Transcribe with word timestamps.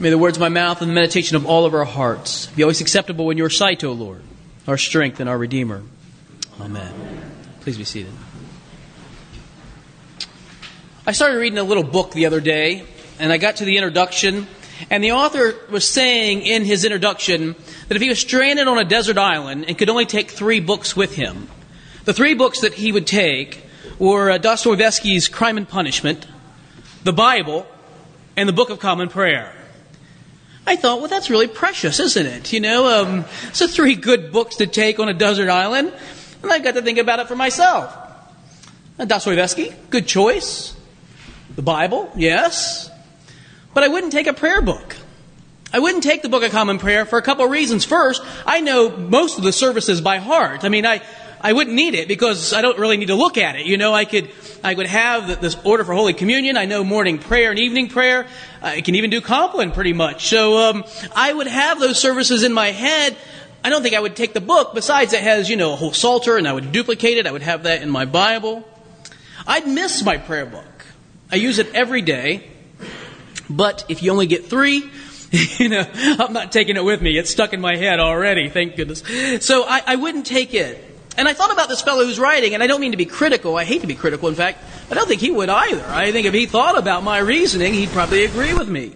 May 0.00 0.08
the 0.08 0.16
words 0.16 0.38
of 0.38 0.40
my 0.40 0.48
mouth 0.48 0.80
and 0.80 0.90
the 0.90 0.94
meditation 0.94 1.36
of 1.36 1.44
all 1.44 1.66
of 1.66 1.74
our 1.74 1.84
hearts 1.84 2.46
be 2.46 2.62
always 2.62 2.80
acceptable 2.80 3.28
in 3.28 3.36
your 3.36 3.50
sight, 3.50 3.84
O 3.84 3.92
Lord, 3.92 4.22
our 4.66 4.78
strength 4.78 5.20
and 5.20 5.28
our 5.28 5.36
Redeemer. 5.36 5.82
Amen. 6.58 6.94
Please 7.60 7.76
be 7.76 7.84
seated. 7.84 8.10
I 11.06 11.12
started 11.12 11.36
reading 11.36 11.58
a 11.58 11.64
little 11.64 11.82
book 11.82 12.12
the 12.12 12.24
other 12.24 12.40
day, 12.40 12.86
and 13.18 13.30
I 13.30 13.36
got 13.36 13.56
to 13.56 13.66
the 13.66 13.76
introduction, 13.76 14.46
and 14.88 15.04
the 15.04 15.12
author 15.12 15.54
was 15.68 15.86
saying 15.86 16.46
in 16.46 16.64
his 16.64 16.86
introduction 16.86 17.54
that 17.88 17.94
if 17.94 18.00
he 18.00 18.08
was 18.08 18.18
stranded 18.18 18.68
on 18.68 18.78
a 18.78 18.86
desert 18.86 19.18
island 19.18 19.66
and 19.68 19.76
could 19.76 19.90
only 19.90 20.06
take 20.06 20.30
three 20.30 20.60
books 20.60 20.96
with 20.96 21.14
him, 21.14 21.46
the 22.06 22.14
three 22.14 22.32
books 22.32 22.60
that 22.60 22.72
he 22.72 22.90
would 22.90 23.06
take 23.06 23.66
were 23.98 24.30
uh, 24.30 24.38
Dostoevsky's 24.38 25.28
Crime 25.28 25.58
and 25.58 25.68
Punishment, 25.68 26.26
the 27.04 27.12
Bible, 27.12 27.66
and 28.34 28.48
the 28.48 28.54
Book 28.54 28.70
of 28.70 28.78
Common 28.78 29.10
Prayer. 29.10 29.59
I 30.70 30.76
thought, 30.76 31.00
well, 31.00 31.08
that's 31.08 31.30
really 31.30 31.48
precious, 31.48 31.98
isn't 31.98 32.26
it? 32.26 32.52
You 32.52 32.60
know, 32.60 33.02
um, 33.02 33.24
so 33.52 33.66
three 33.66 33.96
good 33.96 34.30
books 34.30 34.54
to 34.56 34.68
take 34.68 35.00
on 35.00 35.08
a 35.08 35.12
desert 35.12 35.50
island. 35.50 35.92
And 36.44 36.52
I 36.52 36.60
got 36.60 36.74
to 36.74 36.82
think 36.82 36.98
about 36.98 37.18
it 37.18 37.26
for 37.26 37.34
myself. 37.34 37.92
Uh, 38.96 39.04
Dostoevsky, 39.04 39.74
good 39.90 40.06
choice. 40.06 40.76
The 41.56 41.62
Bible, 41.62 42.08
yes. 42.14 42.88
But 43.74 43.82
I 43.82 43.88
wouldn't 43.88 44.12
take 44.12 44.28
a 44.28 44.32
prayer 44.32 44.62
book. 44.62 44.94
I 45.72 45.80
wouldn't 45.80 46.04
take 46.04 46.22
the 46.22 46.28
Book 46.28 46.44
of 46.44 46.52
Common 46.52 46.78
Prayer 46.78 47.04
for 47.04 47.18
a 47.18 47.22
couple 47.22 47.44
of 47.44 47.50
reasons. 47.50 47.84
First, 47.84 48.22
I 48.46 48.60
know 48.60 48.96
most 48.96 49.38
of 49.38 49.42
the 49.42 49.52
services 49.52 50.00
by 50.00 50.18
heart. 50.18 50.62
I 50.62 50.68
mean, 50.68 50.86
I, 50.86 51.02
I 51.40 51.52
wouldn't 51.52 51.74
need 51.74 51.94
it 51.94 52.06
because 52.06 52.52
I 52.52 52.60
don't 52.60 52.78
really 52.78 52.98
need 52.98 53.06
to 53.06 53.14
look 53.14 53.38
at 53.38 53.56
it. 53.56 53.66
You 53.66 53.78
know, 53.78 53.94
I 53.94 54.04
could, 54.04 54.30
I 54.62 54.74
would 54.74 54.86
have 54.86 55.40
this 55.40 55.56
order 55.64 55.84
for 55.84 55.94
Holy 55.94 56.12
Communion. 56.12 56.56
I 56.56 56.66
know 56.66 56.84
morning 56.84 57.18
prayer 57.18 57.50
and 57.50 57.58
evening 57.58 57.88
prayer. 57.88 58.26
I 58.60 58.82
can 58.82 58.94
even 58.94 59.10
do 59.10 59.20
Compline 59.20 59.72
pretty 59.72 59.94
much. 59.94 60.26
So, 60.26 60.58
um, 60.58 60.84
I 61.16 61.32
would 61.32 61.46
have 61.46 61.80
those 61.80 61.98
services 61.98 62.44
in 62.44 62.52
my 62.52 62.68
head. 62.68 63.16
I 63.64 63.70
don't 63.70 63.82
think 63.82 63.94
I 63.94 64.00
would 64.00 64.16
take 64.16 64.34
the 64.34 64.40
book. 64.40 64.74
Besides, 64.74 65.12
it 65.14 65.22
has, 65.22 65.48
you 65.48 65.56
know, 65.56 65.72
a 65.72 65.76
whole 65.76 65.92
psalter 65.92 66.36
and 66.36 66.46
I 66.46 66.52
would 66.52 66.72
duplicate 66.72 67.16
it. 67.16 67.26
I 67.26 67.32
would 67.32 67.42
have 67.42 67.62
that 67.62 67.82
in 67.82 67.90
my 67.90 68.04
Bible. 68.04 68.66
I'd 69.46 69.66
miss 69.66 70.04
my 70.04 70.18
prayer 70.18 70.46
book. 70.46 70.64
I 71.32 71.36
use 71.36 71.58
it 71.58 71.74
every 71.74 72.02
day. 72.02 72.48
But 73.48 73.84
if 73.88 74.02
you 74.02 74.12
only 74.12 74.26
get 74.26 74.46
three, 74.46 74.90
you 75.30 75.68
know, 75.68 75.84
I'm 75.94 76.32
not 76.32 76.52
taking 76.52 76.76
it 76.76 76.84
with 76.84 77.00
me. 77.00 77.18
It's 77.18 77.30
stuck 77.30 77.52
in 77.52 77.60
my 77.60 77.76
head 77.76 77.98
already, 77.98 78.48
thank 78.48 78.76
goodness. 78.76 79.02
So 79.44 79.64
I, 79.64 79.82
I 79.86 79.96
wouldn't 79.96 80.26
take 80.26 80.54
it. 80.54 80.89
And 81.16 81.28
I 81.28 81.32
thought 81.32 81.52
about 81.52 81.68
this 81.68 81.82
fellow 81.82 82.04
who's 82.04 82.18
writing, 82.18 82.54
and 82.54 82.62
I 82.62 82.66
don't 82.66 82.80
mean 82.80 82.92
to 82.92 82.96
be 82.96 83.04
critical. 83.04 83.56
I 83.56 83.64
hate 83.64 83.80
to 83.80 83.86
be 83.86 83.94
critical, 83.94 84.28
in 84.28 84.34
fact. 84.34 84.62
I 84.90 84.94
don't 84.94 85.08
think 85.08 85.20
he 85.20 85.30
would 85.30 85.48
either. 85.48 85.84
I 85.86 86.12
think 86.12 86.26
if 86.26 86.34
he 86.34 86.46
thought 86.46 86.78
about 86.78 87.02
my 87.02 87.18
reasoning, 87.18 87.74
he'd 87.74 87.90
probably 87.90 88.24
agree 88.24 88.54
with 88.54 88.68
me. 88.68 88.94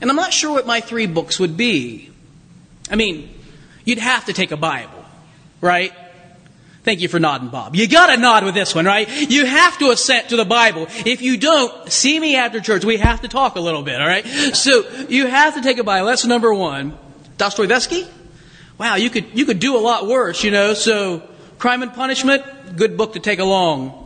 And 0.00 0.10
I'm 0.10 0.16
not 0.16 0.32
sure 0.32 0.52
what 0.52 0.66
my 0.66 0.80
three 0.80 1.06
books 1.06 1.38
would 1.40 1.56
be. 1.56 2.10
I 2.90 2.96
mean, 2.96 3.28
you'd 3.84 3.98
have 3.98 4.26
to 4.26 4.32
take 4.32 4.52
a 4.52 4.56
Bible, 4.56 5.04
right? 5.60 5.92
Thank 6.84 7.00
you 7.00 7.08
for 7.08 7.18
nodding, 7.18 7.48
Bob. 7.48 7.74
You 7.74 7.88
gotta 7.88 8.16
nod 8.16 8.44
with 8.44 8.54
this 8.54 8.72
one, 8.72 8.84
right? 8.84 9.08
You 9.28 9.44
have 9.44 9.76
to 9.78 9.90
assent 9.90 10.28
to 10.28 10.36
the 10.36 10.44
Bible. 10.44 10.86
If 11.04 11.20
you 11.20 11.36
don't, 11.36 11.90
see 11.90 12.18
me 12.20 12.36
after 12.36 12.60
church. 12.60 12.84
We 12.84 12.98
have 12.98 13.22
to 13.22 13.28
talk 13.28 13.56
a 13.56 13.60
little 13.60 13.82
bit, 13.82 14.00
alright? 14.00 14.24
So, 14.54 14.88
you 15.08 15.26
have 15.26 15.54
to 15.54 15.62
take 15.62 15.78
a 15.78 15.84
Bible. 15.84 16.06
That's 16.06 16.24
number 16.24 16.54
one. 16.54 16.96
Dostoevsky? 17.38 18.06
Wow, 18.78 18.96
you 18.96 19.10
could, 19.10 19.26
you 19.38 19.46
could 19.46 19.58
do 19.58 19.76
a 19.76 19.80
lot 19.80 20.06
worse, 20.06 20.44
you 20.44 20.50
know, 20.50 20.74
so 20.74 21.22
Crime 21.58 21.82
and 21.82 21.92
Punishment, 21.92 22.76
good 22.76 22.96
book 22.96 23.14
to 23.14 23.20
take 23.20 23.38
along. 23.38 24.02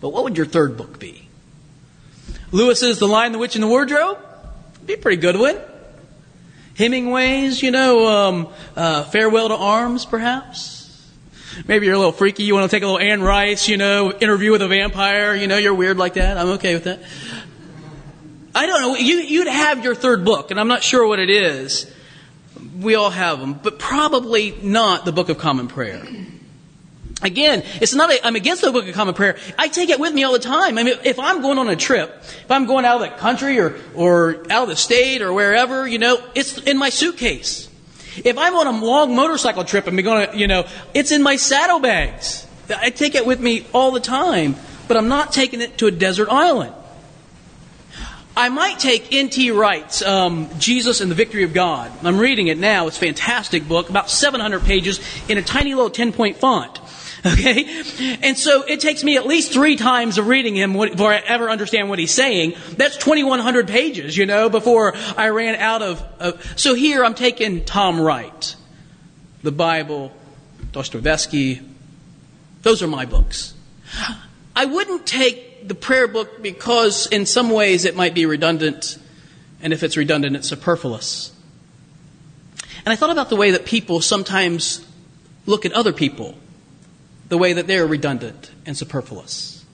But 0.00 0.10
what 0.10 0.24
would 0.24 0.36
your 0.36 0.46
third 0.46 0.76
book 0.76 0.98
be? 0.98 1.28
Lewis's 2.50 2.98
The 2.98 3.08
Lion, 3.08 3.32
the 3.32 3.38
Witch, 3.38 3.56
and 3.56 3.62
the 3.62 3.68
Wardrobe? 3.68 4.18
Be 4.86 4.94
a 4.94 4.98
pretty 4.98 5.20
good 5.20 5.38
one. 5.38 5.58
Hemingway's, 6.76 7.62
you 7.62 7.70
know, 7.70 8.06
um, 8.06 8.48
uh, 8.76 9.04
Farewell 9.04 9.48
to 9.48 9.56
Arms, 9.56 10.06
perhaps? 10.06 10.76
Maybe 11.66 11.86
you're 11.86 11.96
a 11.96 11.98
little 11.98 12.12
freaky. 12.12 12.44
You 12.44 12.54
want 12.54 12.70
to 12.70 12.74
take 12.74 12.84
a 12.84 12.86
little 12.86 13.00
Anne 13.00 13.20
Rice, 13.20 13.68
you 13.68 13.76
know, 13.76 14.12
interview 14.12 14.52
with 14.52 14.62
a 14.62 14.68
vampire. 14.68 15.34
You 15.34 15.48
know, 15.48 15.58
you're 15.58 15.74
weird 15.74 15.98
like 15.98 16.14
that. 16.14 16.38
I'm 16.38 16.50
okay 16.50 16.74
with 16.74 16.84
that. 16.84 17.00
I 18.54 18.66
don't 18.66 18.80
know. 18.80 18.94
You, 18.94 19.16
you'd 19.16 19.48
have 19.48 19.84
your 19.84 19.96
third 19.96 20.24
book, 20.24 20.52
and 20.52 20.60
I'm 20.60 20.68
not 20.68 20.82
sure 20.82 21.06
what 21.06 21.18
it 21.18 21.30
is 21.30 21.92
we 22.78 22.94
all 22.94 23.10
have 23.10 23.40
them, 23.40 23.54
but 23.54 23.78
probably 23.78 24.54
not 24.62 25.04
the 25.04 25.12
Book 25.12 25.28
of 25.28 25.38
Common 25.38 25.68
Prayer. 25.68 26.06
Again, 27.20 27.64
it's 27.80 27.94
not, 27.94 28.10
i 28.10 28.28
am 28.28 28.36
against 28.36 28.62
the 28.62 28.70
Book 28.70 28.86
of 28.86 28.94
Common 28.94 29.14
Prayer. 29.14 29.36
I 29.58 29.66
take 29.66 29.90
it 29.90 29.98
with 29.98 30.14
me 30.14 30.22
all 30.22 30.32
the 30.32 30.38
time. 30.38 30.78
I 30.78 30.84
mean, 30.84 30.96
if 31.04 31.18
I'm 31.18 31.42
going 31.42 31.58
on 31.58 31.68
a 31.68 31.74
trip, 31.74 32.14
if 32.20 32.50
I'm 32.50 32.66
going 32.66 32.84
out 32.84 33.02
of 33.02 33.10
the 33.10 33.16
country 33.16 33.58
or, 33.58 33.76
or 33.96 34.44
out 34.50 34.64
of 34.64 34.68
the 34.68 34.76
state 34.76 35.20
or 35.20 35.32
wherever, 35.32 35.86
you 35.86 35.98
know, 35.98 36.22
it's 36.36 36.58
in 36.58 36.78
my 36.78 36.90
suitcase. 36.90 37.68
If 38.24 38.38
I'm 38.38 38.54
on 38.54 38.66
a 38.68 38.84
long 38.84 39.16
motorcycle 39.16 39.64
trip 39.64 39.88
and 39.88 39.98
I'm 39.98 40.04
going 40.04 40.30
to, 40.30 40.36
you 40.36 40.46
know, 40.46 40.66
it's 40.94 41.10
in 41.10 41.22
my 41.22 41.36
saddlebags. 41.36 42.46
I 42.70 42.90
take 42.90 43.16
it 43.16 43.26
with 43.26 43.40
me 43.40 43.66
all 43.72 43.90
the 43.90 44.00
time, 44.00 44.54
but 44.86 44.96
I'm 44.96 45.08
not 45.08 45.32
taking 45.32 45.60
it 45.60 45.78
to 45.78 45.86
a 45.86 45.90
desert 45.90 46.28
island. 46.30 46.72
I 48.38 48.50
might 48.50 48.78
take 48.78 49.12
N.T. 49.12 49.50
Wright's 49.50 50.00
um, 50.00 50.48
Jesus 50.60 51.00
and 51.00 51.10
the 51.10 51.16
Victory 51.16 51.42
of 51.42 51.52
God. 51.52 51.90
I'm 52.04 52.20
reading 52.20 52.46
it 52.46 52.56
now. 52.56 52.86
It's 52.86 52.96
a 52.96 53.00
fantastic 53.00 53.66
book, 53.66 53.90
about 53.90 54.08
700 54.08 54.62
pages 54.62 55.00
in 55.28 55.38
a 55.38 55.42
tiny 55.42 55.74
little 55.74 55.90
10 55.90 56.12
point 56.12 56.36
font. 56.36 56.78
Okay? 57.26 57.66
And 58.22 58.38
so 58.38 58.62
it 58.62 58.78
takes 58.78 59.02
me 59.02 59.16
at 59.16 59.26
least 59.26 59.52
three 59.52 59.74
times 59.74 60.18
of 60.18 60.28
reading 60.28 60.54
him 60.54 60.72
before 60.72 61.12
I 61.12 61.16
ever 61.16 61.50
understand 61.50 61.88
what 61.88 61.98
he's 61.98 62.14
saying. 62.14 62.54
That's 62.76 62.96
2,100 62.96 63.66
pages, 63.66 64.16
you 64.16 64.24
know, 64.24 64.48
before 64.48 64.94
I 65.16 65.30
ran 65.30 65.56
out 65.56 65.82
of. 65.82 66.00
of 66.20 66.52
so 66.56 66.74
here 66.74 67.04
I'm 67.04 67.14
taking 67.14 67.64
Tom 67.64 68.00
Wright, 68.00 68.54
the 69.42 69.50
Bible, 69.50 70.12
Dostoevsky. 70.70 71.60
Those 72.62 72.84
are 72.84 72.88
my 72.88 73.04
books. 73.04 73.52
I 74.54 74.66
wouldn't 74.66 75.04
take 75.04 75.47
the 75.64 75.74
prayer 75.74 76.08
book 76.08 76.42
because 76.42 77.06
in 77.06 77.26
some 77.26 77.50
ways 77.50 77.84
it 77.84 77.96
might 77.96 78.14
be 78.14 78.26
redundant, 78.26 78.98
and 79.62 79.72
if 79.72 79.82
it's 79.82 79.96
redundant, 79.96 80.36
it's 80.36 80.48
superfluous. 80.48 81.32
And 82.84 82.92
I 82.92 82.96
thought 82.96 83.10
about 83.10 83.28
the 83.28 83.36
way 83.36 83.50
that 83.52 83.66
people 83.66 84.00
sometimes 84.00 84.86
look 85.46 85.66
at 85.66 85.72
other 85.72 85.92
people, 85.92 86.34
the 87.28 87.38
way 87.38 87.54
that 87.54 87.66
they're 87.66 87.86
redundant 87.86 88.50
and 88.66 88.76
superfluous. 88.76 89.64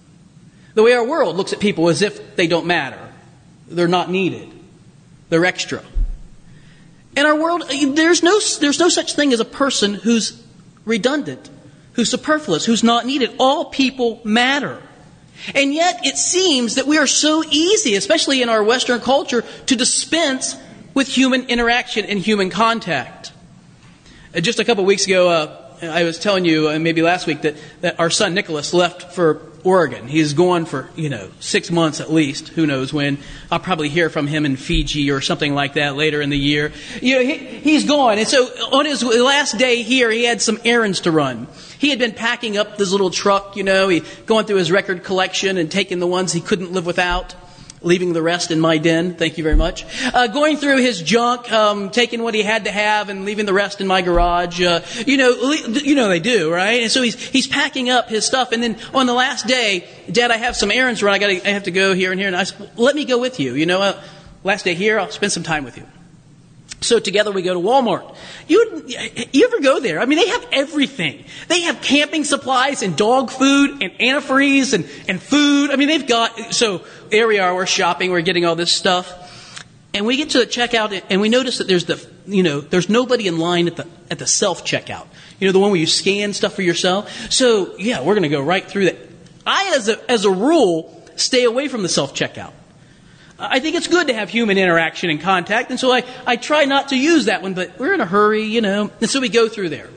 The 0.75 0.83
way 0.83 0.93
our 0.93 1.06
world 1.06 1.37
looks 1.37 1.53
at 1.53 1.61
people 1.61 1.89
as 1.89 2.03
if 2.03 2.37
they 2.37 2.47
don't 2.47 2.66
matter, 2.66 3.12
they're 3.69 3.89
not 3.89 4.11
needed, 4.11 4.51
they're 5.28 5.45
extra. 5.45 5.83
In 7.16 7.27
our 7.27 7.37
world, 7.37 7.62
there's 7.69 8.22
no, 8.22 8.41
there's 8.61 8.81
no 8.81 8.89
such 8.89 9.15
thing 9.15 9.33
as 9.33 9.39
a 9.39 9.45
person 9.45 9.95
who's 9.95 10.43
redundant, 10.84 11.49
who's 11.93 12.11
superfluous, 12.11 12.65
who's 12.65 12.83
not 12.83 13.06
needed. 13.06 13.37
All 13.39 13.66
people 13.66 14.21
matter. 14.25 14.83
And 15.55 15.75
yet 15.75 16.00
it 16.05 16.17
seems 16.17 16.77
that 16.77 16.87
we 16.87 16.99
are 16.99 17.06
so 17.06 17.45
easy, 17.50 17.97
especially 17.97 18.43
in 18.43 18.49
our 18.49 18.62
Western 18.62 19.00
culture, 19.00 19.43
to 19.67 19.77
dispense 19.77 20.56
with 20.95 21.09
human 21.09 21.45
interaction 21.49 22.05
and 22.05 22.19
human 22.19 22.50
contact. 22.50 23.33
Uh, 24.34 24.41
just 24.41 24.59
a 24.59 24.65
couple 24.65 24.84
weeks 24.84 25.06
ago, 25.06 25.28
uh, 25.28 25.61
I 25.83 26.05
was 26.05 26.19
telling 26.19 26.45
you, 26.45 26.69
uh, 26.69 26.78
maybe 26.78 27.03
last 27.03 27.27
week, 27.27 27.43
that, 27.43 27.56
that 27.81 28.00
our 28.00 28.11
son 28.11 28.34
Nicholas 28.34 28.72
left 28.72 29.15
for 29.15 29.53
Oregon. 29.64 30.06
He's 30.06 30.34
gone 30.34 30.66
for, 30.66 30.88
you 30.94 31.08
know, 31.08 31.30
six 31.41 31.70
months 31.70 32.00
at 32.00 32.12
least. 32.12 32.48
Who 32.48 32.66
knows 32.66 32.92
when. 32.92 33.19
I'll 33.50 33.58
probably 33.58 33.88
hear 33.88 34.10
from 34.10 34.26
him 34.26 34.44
in 34.44 34.56
Fiji 34.56 35.10
or 35.10 35.22
something 35.22 35.54
like 35.54 35.75
that 35.75 35.97
later 35.97 36.20
in 36.20 36.28
the 36.28 36.38
year. 36.38 36.70
You 37.00 37.16
know, 37.16 37.22
he, 37.22 37.38
he's 37.38 37.84
gone. 37.84 38.19
And 38.19 38.28
so 38.28 38.44
on 38.72 38.84
his 38.84 39.03
last 39.03 39.56
day 39.56 39.82
here, 39.82 40.10
he 40.10 40.24
had 40.24 40.42
some 40.42 40.60
errands 40.64 41.00
to 41.00 41.10
run. 41.10 41.48
He 41.78 41.88
had 41.88 41.98
been 41.98 42.12
packing 42.12 42.58
up 42.58 42.76
this 42.76 42.92
little 42.92 43.10
truck, 43.10 43.56
you 43.56 43.64
know, 43.64 43.88
he 43.88 44.03
going 44.26 44.44
through 44.44 44.56
his 44.56 44.70
record 44.70 45.03
collection 45.03 45.56
and 45.56 45.70
taking 45.70 45.98
the 45.98 46.06
ones 46.06 46.32
he 46.32 46.41
couldn't 46.41 46.72
live 46.72 46.86
without 46.86 47.34
leaving 47.84 48.12
the 48.12 48.22
rest 48.22 48.50
in 48.50 48.61
my 48.61 48.78
den. 48.78 49.15
Thank 49.15 49.39
you 49.39 49.45
very 49.45 49.56
much. 49.56 49.84
Uh, 50.13 50.27
going 50.27 50.57
through 50.57 50.78
his 50.78 51.01
junk, 51.03 51.51
um, 51.53 51.91
taking 51.91 52.22
what 52.22 52.34
he 52.34 52.42
had 52.42 52.65
to 52.65 52.71
have, 52.71 53.09
and 53.09 53.25
leaving 53.25 53.47
the 53.47 53.53
rest 53.53 53.81
in 53.81 53.86
my 53.86 54.03
garage. 54.03 54.60
Uh, 54.60 54.81
you 55.07 55.16
know, 55.16 55.31
you 55.69 55.95
know 55.95 56.09
they 56.09 56.21
do, 56.21 56.53
right? 56.53 56.83
And 56.83 56.91
so 56.91 57.03
he's 57.03 57.21
he's 57.21 57.47
packing 57.47 57.91
up 57.91 58.09
his 58.09 58.25
stuff, 58.25 58.53
and 58.53 58.63
then 58.63 58.77
on 58.92 59.07
the 59.07 59.15
last 59.15 59.47
day, 59.47 59.86
Dad, 60.10 60.31
I 60.31 60.36
have 60.36 60.57
some 60.57 60.71
errands 60.71 61.03
run. 61.03 61.15
I 61.15 61.19
got 61.19 61.31
I 61.31 61.51
have 61.51 61.65
to 61.65 61.71
go 61.71 61.95
here 61.95 62.10
and 62.10 62.19
here, 62.19 62.28
and 62.28 62.36
I 62.36 62.45
said, 62.45 62.71
let 62.77 62.95
me 62.95 63.04
go 63.04 63.19
with 63.19 63.39
you. 63.39 63.54
You 63.54 63.66
know, 63.66 63.81
uh, 63.81 64.03
last 64.42 64.65
day 64.65 64.75
here, 64.75 64.98
I'll 64.98 65.10
spend 65.10 65.33
some 65.33 65.42
time 65.42 65.65
with 65.65 65.77
you. 65.77 65.87
So 66.84 66.98
together 66.98 67.33
we 67.33 67.42
go 67.42 67.54
to 67.54 67.60
Walmart. 67.60 68.15
You, 68.47 68.84
you 69.33 69.47
ever 69.47 69.60
go 69.60 69.81
there? 69.81 70.01
I 70.01 70.07
mean, 70.07 70.19
they 70.19 70.28
have 70.28 70.47
everything. 70.53 71.25
They 71.48 71.63
have 71.63 71.81
camping 71.81 72.25
supplies 72.25 72.83
and 72.83 72.97
dog 72.97 73.31
food 73.31 73.83
and 73.83 73.92
antifreeze 73.98 74.75
and, 74.75 74.86
and 75.09 75.21
food. 75.21 75.71
I 75.71 75.77
mean, 75.77 75.89
they've 75.89 76.07
got, 76.07 76.54
so 76.54 76.83
there 77.10 77.27
we 77.27 77.39
are, 77.39 77.54
we're 77.54 77.66
shopping, 77.66 78.10
we're 78.10 78.21
getting 78.21 78.45
all 78.45 78.54
this 78.54 78.72
stuff. 78.72 79.21
And 79.95 80.07
we 80.07 80.16
get 80.16 80.31
to 80.31 80.39
the 80.39 80.47
checkout 80.47 81.03
and 81.09 81.21
we 81.21 81.28
notice 81.28 81.59
that 81.59 81.69
there's 81.69 81.84
the, 81.84 82.04
you 82.27 82.42
know, 82.42 82.60
there's 82.60 82.89
nobody 82.89 83.28
in 83.28 83.39
line 83.39 83.69
at 83.69 83.77
the, 83.77 83.87
at 84.10 84.19
the 84.19 84.27
self 84.27 84.65
checkout. 84.65 85.07
You 85.39 85.48
know, 85.48 85.53
the 85.53 85.60
one 85.60 85.71
where 85.71 85.80
you 85.80 85.87
scan 85.87 86.33
stuff 86.33 86.54
for 86.54 86.63
yourself. 86.63 87.33
So 87.33 87.77
yeah, 87.78 88.01
we're 88.01 88.15
going 88.15 88.25
to 88.25 88.28
go 88.28 88.42
right 88.42 88.65
through 88.65 88.87
that. 88.87 88.97
I, 89.47 89.72
as 89.77 89.89
a, 89.89 90.10
as 90.10 90.25
a 90.25 90.30
rule, 90.30 91.09
stay 91.16 91.45
away 91.45 91.69
from 91.69 91.83
the 91.83 91.89
self 91.89 92.15
checkout. 92.15 92.53
I 93.39 93.59
think 93.59 93.75
it's 93.77 93.89
good 93.89 94.09
to 94.09 94.15
have 94.15 94.31
human 94.31 94.59
interaction 94.59 95.10
and 95.10 95.21
contact, 95.21 95.71
and 95.71 95.81
so 95.81 95.92
I, 95.92 96.04
I 96.27 96.36
try 96.36 96.66
not 96.66 96.89
to 96.91 96.97
use 96.97 97.25
that 97.25 97.42
one, 97.42 97.54
but 97.54 97.78
we're 97.78 97.95
in 97.95 98.01
a 98.01 98.07
hurry, 98.07 98.45
you 98.45 98.60
know, 98.60 98.91
and 99.01 99.10
so 99.10 99.21
we 99.21 99.28
go 99.28 99.48
through 99.48 99.71
there. 99.71 99.89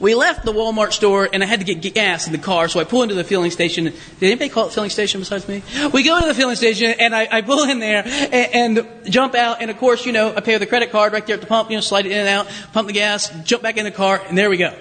We 0.00 0.14
left 0.14 0.44
the 0.44 0.52
Walmart 0.52 0.92
store 0.92 1.28
and 1.32 1.42
I 1.42 1.46
had 1.46 1.64
to 1.64 1.74
get 1.74 1.94
gas 1.94 2.26
in 2.26 2.32
the 2.32 2.38
car, 2.38 2.68
so 2.68 2.78
I 2.78 2.84
pull 2.84 3.02
into 3.02 3.14
the 3.14 3.24
filling 3.24 3.50
station. 3.50 3.84
Did 3.84 3.94
anybody 4.20 4.48
call 4.48 4.66
it 4.66 4.72
filling 4.72 4.90
station 4.90 5.20
besides 5.20 5.48
me? 5.48 5.62
We 5.92 6.04
go 6.04 6.20
to 6.20 6.26
the 6.26 6.34
filling 6.34 6.56
station 6.56 6.94
and 6.98 7.14
I, 7.14 7.28
I 7.30 7.42
pull 7.42 7.68
in 7.68 7.80
there 7.80 8.04
and, 8.06 8.78
and, 8.78 9.10
jump 9.10 9.34
out, 9.34 9.60
and 9.60 9.70
of 9.70 9.78
course, 9.78 10.06
you 10.06 10.12
know, 10.12 10.34
I 10.34 10.40
pay 10.40 10.54
with 10.54 10.62
a 10.62 10.66
credit 10.66 10.92
card 10.92 11.12
right 11.12 11.26
there 11.26 11.34
at 11.34 11.40
the 11.40 11.46
pump, 11.46 11.70
you 11.70 11.76
know, 11.76 11.80
slide 11.80 12.06
it 12.06 12.12
in 12.12 12.18
and 12.18 12.28
out, 12.28 12.48
pump 12.72 12.86
the 12.86 12.92
gas, 12.92 13.30
jump 13.44 13.62
back 13.62 13.76
in 13.76 13.84
the 13.84 13.90
car, 13.90 14.22
and 14.28 14.36
there 14.36 14.50
we 14.50 14.56
go. 14.56 14.74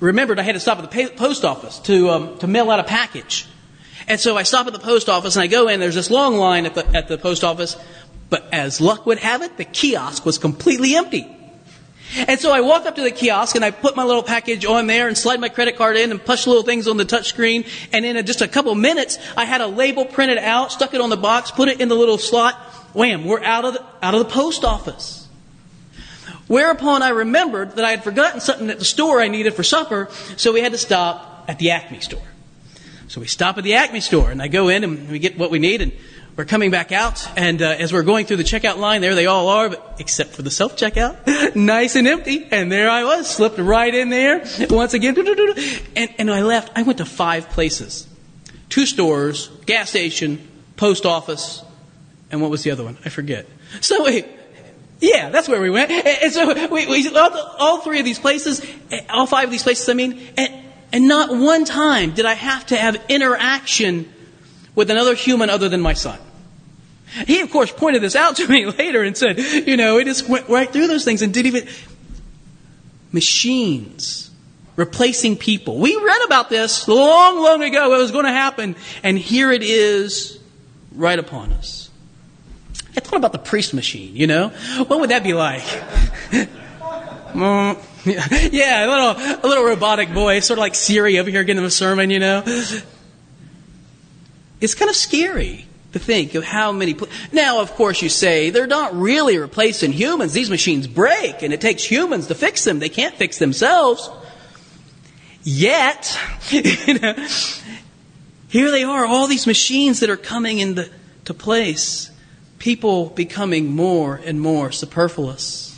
Remembered 0.00 0.38
I 0.38 0.42
had 0.42 0.52
to 0.52 0.60
stop 0.60 0.78
at 0.78 0.90
the 0.90 1.10
post 1.16 1.44
office 1.44 1.78
to, 1.80 2.10
um, 2.10 2.38
to 2.38 2.46
mail 2.46 2.70
out 2.70 2.80
a 2.80 2.84
package. 2.84 3.46
And 4.08 4.20
so 4.20 4.36
I 4.36 4.42
stop 4.42 4.66
at 4.66 4.72
the 4.72 4.78
post 4.78 5.08
office 5.08 5.36
and 5.36 5.42
I 5.42 5.46
go 5.46 5.68
in, 5.68 5.80
there's 5.80 5.94
this 5.94 6.10
long 6.10 6.36
line 6.36 6.66
at 6.66 6.74
the, 6.74 6.86
at 6.94 7.08
the 7.08 7.18
post 7.18 7.44
office, 7.44 7.76
but 8.30 8.46
as 8.52 8.80
luck 8.80 9.06
would 9.06 9.18
have 9.18 9.42
it, 9.42 9.56
the 9.56 9.64
kiosk 9.64 10.26
was 10.26 10.38
completely 10.38 10.94
empty. 10.94 11.30
And 12.16 12.38
so 12.38 12.52
I 12.52 12.60
walk 12.60 12.86
up 12.86 12.96
to 12.96 13.02
the 13.02 13.10
kiosk 13.10 13.56
and 13.56 13.64
I 13.64 13.70
put 13.70 13.96
my 13.96 14.04
little 14.04 14.22
package 14.22 14.64
on 14.64 14.86
there 14.86 15.08
and 15.08 15.18
slide 15.18 15.40
my 15.40 15.48
credit 15.48 15.76
card 15.76 15.96
in 15.96 16.10
and 16.10 16.24
push 16.24 16.46
little 16.46 16.62
things 16.62 16.86
on 16.86 16.96
the 16.96 17.04
touch 17.04 17.28
screen. 17.28 17.64
And 17.92 18.04
in 18.04 18.24
just 18.24 18.40
a 18.40 18.48
couple 18.48 18.74
minutes, 18.74 19.18
I 19.36 19.44
had 19.44 19.60
a 19.60 19.66
label 19.66 20.04
printed 20.04 20.38
out, 20.38 20.70
stuck 20.70 20.94
it 20.94 21.00
on 21.00 21.10
the 21.10 21.16
box, 21.16 21.50
put 21.50 21.68
it 21.68 21.80
in 21.80 21.88
the 21.88 21.96
little 21.96 22.18
slot. 22.18 22.54
Wham, 22.92 23.24
we're 23.24 23.42
out 23.42 23.64
of 23.64 23.74
the, 23.74 23.84
out 24.00 24.14
of 24.14 24.20
the 24.20 24.32
post 24.32 24.64
office. 24.64 25.26
Whereupon 26.46 27.02
I 27.02 27.08
remembered 27.08 27.76
that 27.76 27.84
I 27.84 27.90
had 27.90 28.04
forgotten 28.04 28.40
something 28.40 28.70
at 28.70 28.78
the 28.78 28.84
store 28.84 29.20
I 29.20 29.28
needed 29.28 29.54
for 29.54 29.62
supper, 29.62 30.08
so 30.36 30.52
we 30.52 30.60
had 30.60 30.72
to 30.72 30.78
stop 30.78 31.46
at 31.48 31.58
the 31.58 31.70
Acme 31.70 32.00
store. 32.00 32.22
So 33.08 33.20
we 33.20 33.26
stop 33.26 33.58
at 33.58 33.64
the 33.64 33.74
Acme 33.74 34.00
store 34.00 34.30
and 34.30 34.40
I 34.40 34.48
go 34.48 34.68
in 34.68 34.84
and 34.84 35.08
we 35.10 35.18
get 35.18 35.38
what 35.38 35.50
we 35.50 35.58
need 35.58 35.82
and 35.82 35.92
we're 36.36 36.44
coming 36.44 36.72
back 36.72 36.90
out, 36.90 37.28
and 37.38 37.62
uh, 37.62 37.76
as 37.78 37.92
we're 37.92 38.02
going 38.02 38.26
through 38.26 38.38
the 38.38 38.44
checkout 38.44 38.76
line, 38.76 39.00
there 39.00 39.14
they 39.14 39.26
all 39.26 39.48
are, 39.48 39.68
but 39.68 39.96
except 40.00 40.30
for 40.30 40.42
the 40.42 40.50
self 40.50 40.76
checkout, 40.76 41.54
nice 41.54 41.94
and 41.94 42.08
empty. 42.08 42.48
And 42.50 42.72
there 42.72 42.90
I 42.90 43.04
was, 43.04 43.30
slipped 43.30 43.58
right 43.58 43.94
in 43.94 44.08
there 44.08 44.44
once 44.68 44.94
again. 44.94 45.16
And, 45.16 46.14
and 46.18 46.30
I 46.30 46.42
left. 46.42 46.76
I 46.76 46.82
went 46.82 46.98
to 46.98 47.04
five 47.04 47.50
places 47.50 48.08
two 48.68 48.86
stores, 48.86 49.48
gas 49.66 49.90
station, 49.90 50.44
post 50.76 51.06
office, 51.06 51.62
and 52.32 52.42
what 52.42 52.50
was 52.50 52.64
the 52.64 52.72
other 52.72 52.82
one? 52.84 52.98
I 53.04 53.10
forget. 53.10 53.46
So. 53.80 54.08
Yeah, 55.00 55.28
that's 55.28 55.48
where 55.48 55.60
we 55.60 55.68
went. 55.70 55.90
And 55.90 56.32
so 56.32 56.68
we, 56.68 56.86
we 56.86 57.08
all, 57.14 57.36
all, 57.58 57.80
three 57.80 57.98
of 57.98 58.06
these 58.06 58.18
places, 58.18 58.64
all 59.10 59.26
five 59.26 59.44
of 59.44 59.50
these 59.50 59.62
places, 59.62 59.88
I 59.88 59.92
mean, 59.92 60.18
and, 60.38 60.64
and 60.92 61.08
not 61.08 61.36
one 61.36 61.64
time 61.64 62.12
did 62.12 62.26
I 62.26 62.34
have 62.34 62.66
to 62.66 62.76
have 62.76 63.02
interaction 63.08 64.12
with 64.74 64.90
another 64.90 65.14
human 65.14 65.50
other 65.50 65.68
than 65.68 65.80
my 65.80 65.94
son. 65.94 66.18
He, 67.26 67.40
of 67.40 67.50
course, 67.50 67.70
pointed 67.70 68.02
this 68.02 68.16
out 68.16 68.36
to 68.38 68.48
me 68.48 68.66
later 68.66 69.02
and 69.02 69.16
said, 69.16 69.38
you 69.38 69.76
know, 69.76 69.98
he 69.98 70.04
just 70.04 70.28
went 70.28 70.48
right 70.48 70.70
through 70.70 70.86
those 70.86 71.04
things 71.04 71.22
and 71.22 71.32
didn't 71.32 71.56
even. 71.56 71.68
Machines 73.12 74.30
replacing 74.76 75.36
people. 75.36 75.78
We 75.78 75.94
read 75.96 76.24
about 76.26 76.50
this 76.50 76.88
long, 76.88 77.38
long 77.38 77.62
ago. 77.62 77.94
It 77.94 77.98
was 77.98 78.10
going 78.10 78.24
to 78.24 78.32
happen. 78.32 78.74
And 79.04 79.16
here 79.16 79.52
it 79.52 79.62
is 79.62 80.40
right 80.92 81.18
upon 81.18 81.52
us. 81.52 81.90
I 82.96 83.00
thought 83.00 83.16
about 83.16 83.32
the 83.32 83.38
priest 83.38 83.74
machine, 83.74 84.16
you 84.16 84.26
know? 84.26 84.48
What 84.48 85.00
would 85.00 85.10
that 85.10 85.22
be 85.22 85.32
like? 85.32 85.62
Mm. 87.34 87.76
Yeah, 88.52 88.84
a 88.84 88.88
little, 88.88 89.44
a 89.44 89.46
little 89.48 89.64
robotic 89.64 90.10
voice, 90.10 90.46
sort 90.46 90.58
of 90.58 90.60
like 90.60 90.74
Siri 90.74 91.18
over 91.18 91.30
here 91.30 91.44
getting 91.44 91.64
a 91.64 91.70
sermon, 91.70 92.10
you 92.10 92.18
know? 92.18 92.42
It's 94.60 94.74
kind 94.74 94.90
of 94.90 94.96
scary 94.96 95.66
to 95.92 95.98
think 95.98 96.34
of 96.34 96.44
how 96.44 96.72
many. 96.72 96.94
Pl- 96.94 97.08
now, 97.32 97.60
of 97.60 97.72
course, 97.72 98.02
you 98.02 98.08
say 98.08 98.50
they're 98.50 98.66
not 98.66 98.94
really 98.94 99.38
replacing 99.38 99.92
humans. 99.92 100.32
These 100.32 100.50
machines 100.50 100.86
break, 100.86 101.42
and 101.42 101.52
it 101.52 101.60
takes 101.60 101.84
humans 101.84 102.28
to 102.28 102.34
fix 102.34 102.64
them. 102.64 102.78
They 102.78 102.88
can't 102.88 103.14
fix 103.14 103.38
themselves. 103.38 104.10
Yet, 105.42 106.18
here 106.48 106.62
they 108.70 108.82
are, 108.82 109.04
all 109.04 109.26
these 109.26 109.46
machines 109.46 110.00
that 110.00 110.10
are 110.10 110.16
coming 110.16 110.58
into 110.58 111.34
place. 111.34 112.10
People 112.58 113.10
becoming 113.10 113.70
more 113.70 114.20
and 114.24 114.40
more 114.40 114.72
superfluous. 114.72 115.73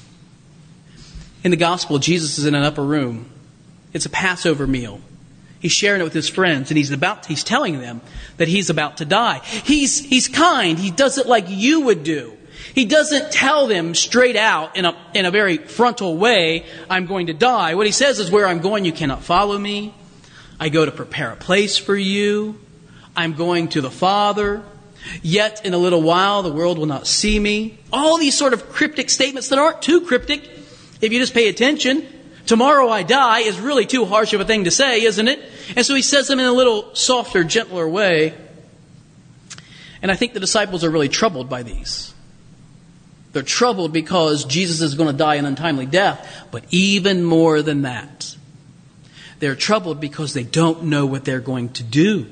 In 1.47 1.53
the 1.53 1.57
gospel, 1.57 2.01
Jesus 2.01 2.39
is 2.39 2.47
in 2.47 2.57
an 2.57 2.65
upper 2.65 2.83
room. 2.83 3.31
It's 3.93 4.05
a 4.05 4.11
Passover 4.11 4.67
meal. 4.67 5.01
He's 5.61 5.71
sharing 5.71 6.01
it 6.01 6.05
with 6.05 6.13
his 6.13 6.29
friends 6.29 6.73
and 6.73 6.77
he's 6.77 6.91
about, 6.91 7.27
he's 7.27 7.45
telling 7.45 7.79
them 7.79 8.01
that 8.39 8.49
he's 8.49 8.69
about 8.69 8.97
to 8.97 9.05
die. 9.05 9.39
He's, 9.45 10.01
he's 10.01 10.27
kind. 10.27 10.77
He 10.77 10.91
does 10.91 11.19
it 11.19 11.27
like 11.29 11.45
you 11.47 11.83
would 11.83 12.03
do. 12.03 12.37
He 12.75 12.85
doesn't 12.85 13.31
tell 13.31 13.69
them 13.69 13.95
straight 13.95 14.35
out 14.35 14.77
in 14.77 14.87
a, 14.87 14.97
in 15.15 15.25
a 15.25 15.31
very 15.31 15.59
frontal 15.59 16.17
way, 16.17 16.67
I'm 16.91 17.07
going 17.07 17.29
to 17.29 17.33
die. 17.33 17.77
What 17.77 17.87
he 17.87 17.93
says 17.93 18.19
is, 18.19 18.29
where 18.29 18.49
I'm 18.49 18.59
going, 18.59 18.85
you 18.85 18.91
cannot 18.91 19.23
follow 19.23 19.57
me. 19.57 19.95
I 20.59 20.69
go 20.69 20.85
to 20.85 20.91
prepare 20.91 21.31
a 21.31 21.37
place 21.37 21.79
for 21.79 21.95
you. 21.95 22.59
I'm 23.17 23.35
going 23.35 23.69
to 23.69 23.81
the 23.81 23.91
Father. 23.93 24.65
Yet 25.23 25.65
in 25.65 25.75
a 25.75 25.79
little 25.79 26.03
while, 26.03 26.43
the 26.43 26.53
world 26.53 26.77
will 26.77 26.87
not 26.87 27.07
see 27.07 27.39
me. 27.39 27.79
All 27.93 28.19
these 28.19 28.37
sort 28.37 28.53
of 28.53 28.69
cryptic 28.71 29.11
statements 29.11 29.51
that 29.51 29.61
aren't 29.61 29.81
too 29.81 30.01
cryptic 30.01 30.56
if 31.01 31.13
you 31.13 31.19
just 31.19 31.35
pay 31.35 31.49
attention. 31.49 32.07
Tomorrow 32.47 32.89
I 32.89 33.03
die 33.03 33.41
is 33.41 33.59
really 33.59 33.87
too 33.87 34.05
harsh 34.05 34.33
of 34.33 34.41
a 34.41 34.45
thing 34.45 34.65
to 34.65 34.71
say, 34.71 35.03
isn't 35.03 35.27
it? 35.27 35.41
And 35.77 35.85
so 35.85 35.95
he 35.95 36.03
says 36.03 36.29
them 36.29 36.39
in 36.39 36.47
a 36.47 36.53
little 36.53 36.95
softer, 36.95 37.43
gentler 37.43 37.89
way. 37.89 38.35
And 40.01 40.13
I 40.13 40.17
think 40.17 40.33
the 40.33 40.41
disciples 40.41 40.85
are 40.85 40.91
really 40.91 41.09
troubled 41.09 41.49
by 41.49 41.65
these. 41.65 42.15
They're 43.33 43.43
troubled 43.43 43.93
because 43.93 44.45
Jesus 44.45 44.81
is 44.81 44.95
going 44.95 45.11
to 45.11 45.17
die 45.17 45.35
an 45.35 45.45
untimely 45.45 45.87
death, 45.87 46.47
but 46.51 46.65
even 46.71 47.25
more 47.25 47.61
than 47.61 47.83
that, 47.83 48.37
they're 49.41 49.57
troubled 49.57 50.01
because 50.01 50.33
they 50.33 50.45
don't 50.45 50.85
know 50.85 51.05
what 51.05 51.25
they're 51.25 51.41
going 51.41 51.71
to 51.71 51.83
do. 51.83 52.27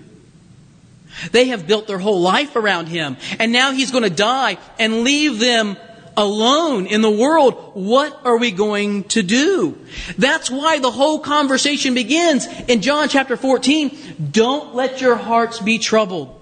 They 1.30 1.48
have 1.48 1.66
built 1.66 1.86
their 1.86 1.98
whole 1.98 2.20
life 2.20 2.56
around 2.56 2.86
him, 2.86 3.16
and 3.38 3.52
now 3.52 3.72
he's 3.72 3.90
going 3.90 4.04
to 4.04 4.10
die 4.10 4.58
and 4.78 5.02
leave 5.02 5.38
them 5.38 5.76
alone 6.16 6.86
in 6.86 7.00
the 7.00 7.10
world, 7.10 7.72
what 7.74 8.18
are 8.24 8.38
we 8.38 8.50
going 8.50 9.04
to 9.04 9.22
do? 9.22 9.78
That's 10.18 10.50
why 10.50 10.78
the 10.78 10.90
whole 10.90 11.18
conversation 11.18 11.94
begins 11.94 12.46
in 12.68 12.80
John 12.80 13.08
chapter 13.08 13.36
14. 13.36 14.30
Don't 14.30 14.74
let 14.74 15.00
your 15.00 15.16
hearts 15.16 15.60
be 15.60 15.78
troubled. 15.78 16.40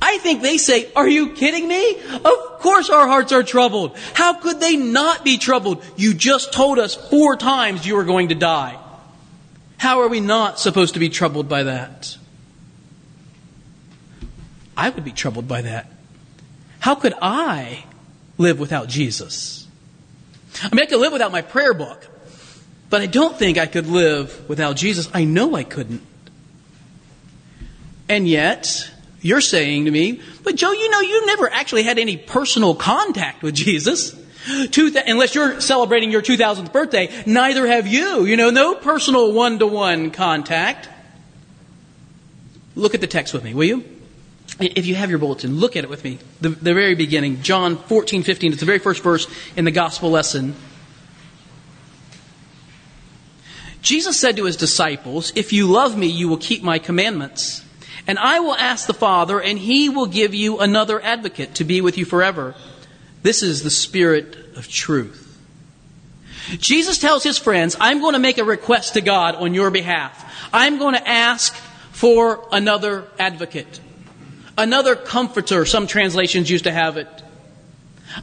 I 0.00 0.18
think 0.18 0.42
they 0.42 0.58
say, 0.58 0.90
Are 0.94 1.08
you 1.08 1.34
kidding 1.34 1.66
me? 1.66 1.96
Of 2.24 2.60
course 2.60 2.88
our 2.88 3.06
hearts 3.06 3.32
are 3.32 3.42
troubled. 3.42 3.96
How 4.14 4.34
could 4.34 4.60
they 4.60 4.76
not 4.76 5.24
be 5.24 5.38
troubled? 5.38 5.84
You 5.96 6.14
just 6.14 6.52
told 6.52 6.78
us 6.78 6.94
four 6.94 7.36
times 7.36 7.86
you 7.86 7.96
were 7.96 8.04
going 8.04 8.28
to 8.28 8.34
die. 8.34 8.78
How 9.76 10.00
are 10.00 10.08
we 10.08 10.20
not 10.20 10.58
supposed 10.58 10.94
to 10.94 11.00
be 11.00 11.08
troubled 11.08 11.48
by 11.48 11.64
that? 11.64 12.16
I 14.76 14.90
would 14.90 15.04
be 15.04 15.12
troubled 15.12 15.48
by 15.48 15.62
that. 15.62 15.90
How 16.80 16.94
could 16.94 17.14
I 17.20 17.84
live 18.38 18.58
without 18.58 18.88
Jesus. 18.88 19.66
I 20.62 20.74
mean, 20.74 20.84
I 20.84 20.86
could 20.86 21.00
live 21.00 21.12
without 21.12 21.32
my 21.32 21.42
prayer 21.42 21.74
book, 21.74 22.06
but 22.88 23.00
I 23.00 23.06
don't 23.06 23.36
think 23.36 23.58
I 23.58 23.66
could 23.66 23.86
live 23.86 24.48
without 24.48 24.76
Jesus. 24.76 25.08
I 25.12 25.24
know 25.24 25.54
I 25.54 25.64
couldn't. 25.64 26.02
And 28.08 28.26
yet, 28.26 28.90
you're 29.20 29.40
saying 29.40 29.84
to 29.84 29.90
me, 29.90 30.22
but 30.42 30.56
Joe, 30.56 30.72
you 30.72 30.90
know, 30.90 31.00
you 31.00 31.26
never 31.26 31.52
actually 31.52 31.82
had 31.82 31.98
any 31.98 32.16
personal 32.16 32.74
contact 32.74 33.42
with 33.42 33.54
Jesus. 33.54 34.16
Two, 34.70 34.94
unless 35.06 35.34
you're 35.34 35.60
celebrating 35.60 36.10
your 36.10 36.22
2000th 36.22 36.72
birthday, 36.72 37.10
neither 37.26 37.66
have 37.66 37.86
you. 37.86 38.24
You 38.24 38.36
know, 38.36 38.48
no 38.48 38.74
personal 38.74 39.32
one 39.32 39.58
to 39.58 39.66
one 39.66 40.10
contact. 40.10 40.88
Look 42.74 42.94
at 42.94 43.00
the 43.00 43.06
text 43.06 43.34
with 43.34 43.44
me, 43.44 43.52
will 43.52 43.64
you? 43.64 43.97
If 44.60 44.86
you 44.86 44.94
have 44.96 45.10
your 45.10 45.18
bulletin, 45.18 45.56
look 45.56 45.76
at 45.76 45.84
it 45.84 45.90
with 45.90 46.02
me. 46.04 46.18
The, 46.40 46.48
the 46.48 46.74
very 46.74 46.94
beginning, 46.94 47.42
John 47.42 47.76
14, 47.76 48.22
15. 48.22 48.52
It's 48.52 48.60
the 48.60 48.66
very 48.66 48.78
first 48.78 49.02
verse 49.02 49.28
in 49.56 49.64
the 49.64 49.70
gospel 49.70 50.10
lesson. 50.10 50.54
Jesus 53.82 54.18
said 54.18 54.36
to 54.36 54.44
his 54.44 54.56
disciples, 54.56 55.32
If 55.36 55.52
you 55.52 55.66
love 55.66 55.96
me, 55.96 56.08
you 56.08 56.28
will 56.28 56.38
keep 56.38 56.62
my 56.62 56.78
commandments. 56.78 57.64
And 58.06 58.18
I 58.18 58.40
will 58.40 58.54
ask 58.54 58.86
the 58.86 58.94
Father, 58.94 59.40
and 59.40 59.58
he 59.58 59.88
will 59.88 60.06
give 60.06 60.34
you 60.34 60.58
another 60.58 61.00
advocate 61.00 61.54
to 61.56 61.64
be 61.64 61.80
with 61.80 61.96
you 61.96 62.04
forever. 62.04 62.54
This 63.22 63.42
is 63.42 63.62
the 63.62 63.70
Spirit 63.70 64.36
of 64.56 64.68
truth. 64.68 65.24
Jesus 66.58 66.98
tells 66.98 67.22
his 67.22 67.38
friends, 67.38 67.76
I'm 67.78 68.00
going 68.00 68.14
to 68.14 68.18
make 68.18 68.38
a 68.38 68.44
request 68.44 68.94
to 68.94 69.02
God 69.02 69.34
on 69.34 69.54
your 69.54 69.70
behalf. 69.70 70.48
I'm 70.52 70.78
going 70.78 70.94
to 70.94 71.08
ask 71.08 71.54
for 71.92 72.48
another 72.50 73.04
advocate 73.18 73.80
another 74.58 74.94
comforter, 74.94 75.64
some 75.64 75.86
translations 75.86 76.50
used 76.50 76.64
to 76.64 76.72
have 76.72 76.98
it. 76.98 77.08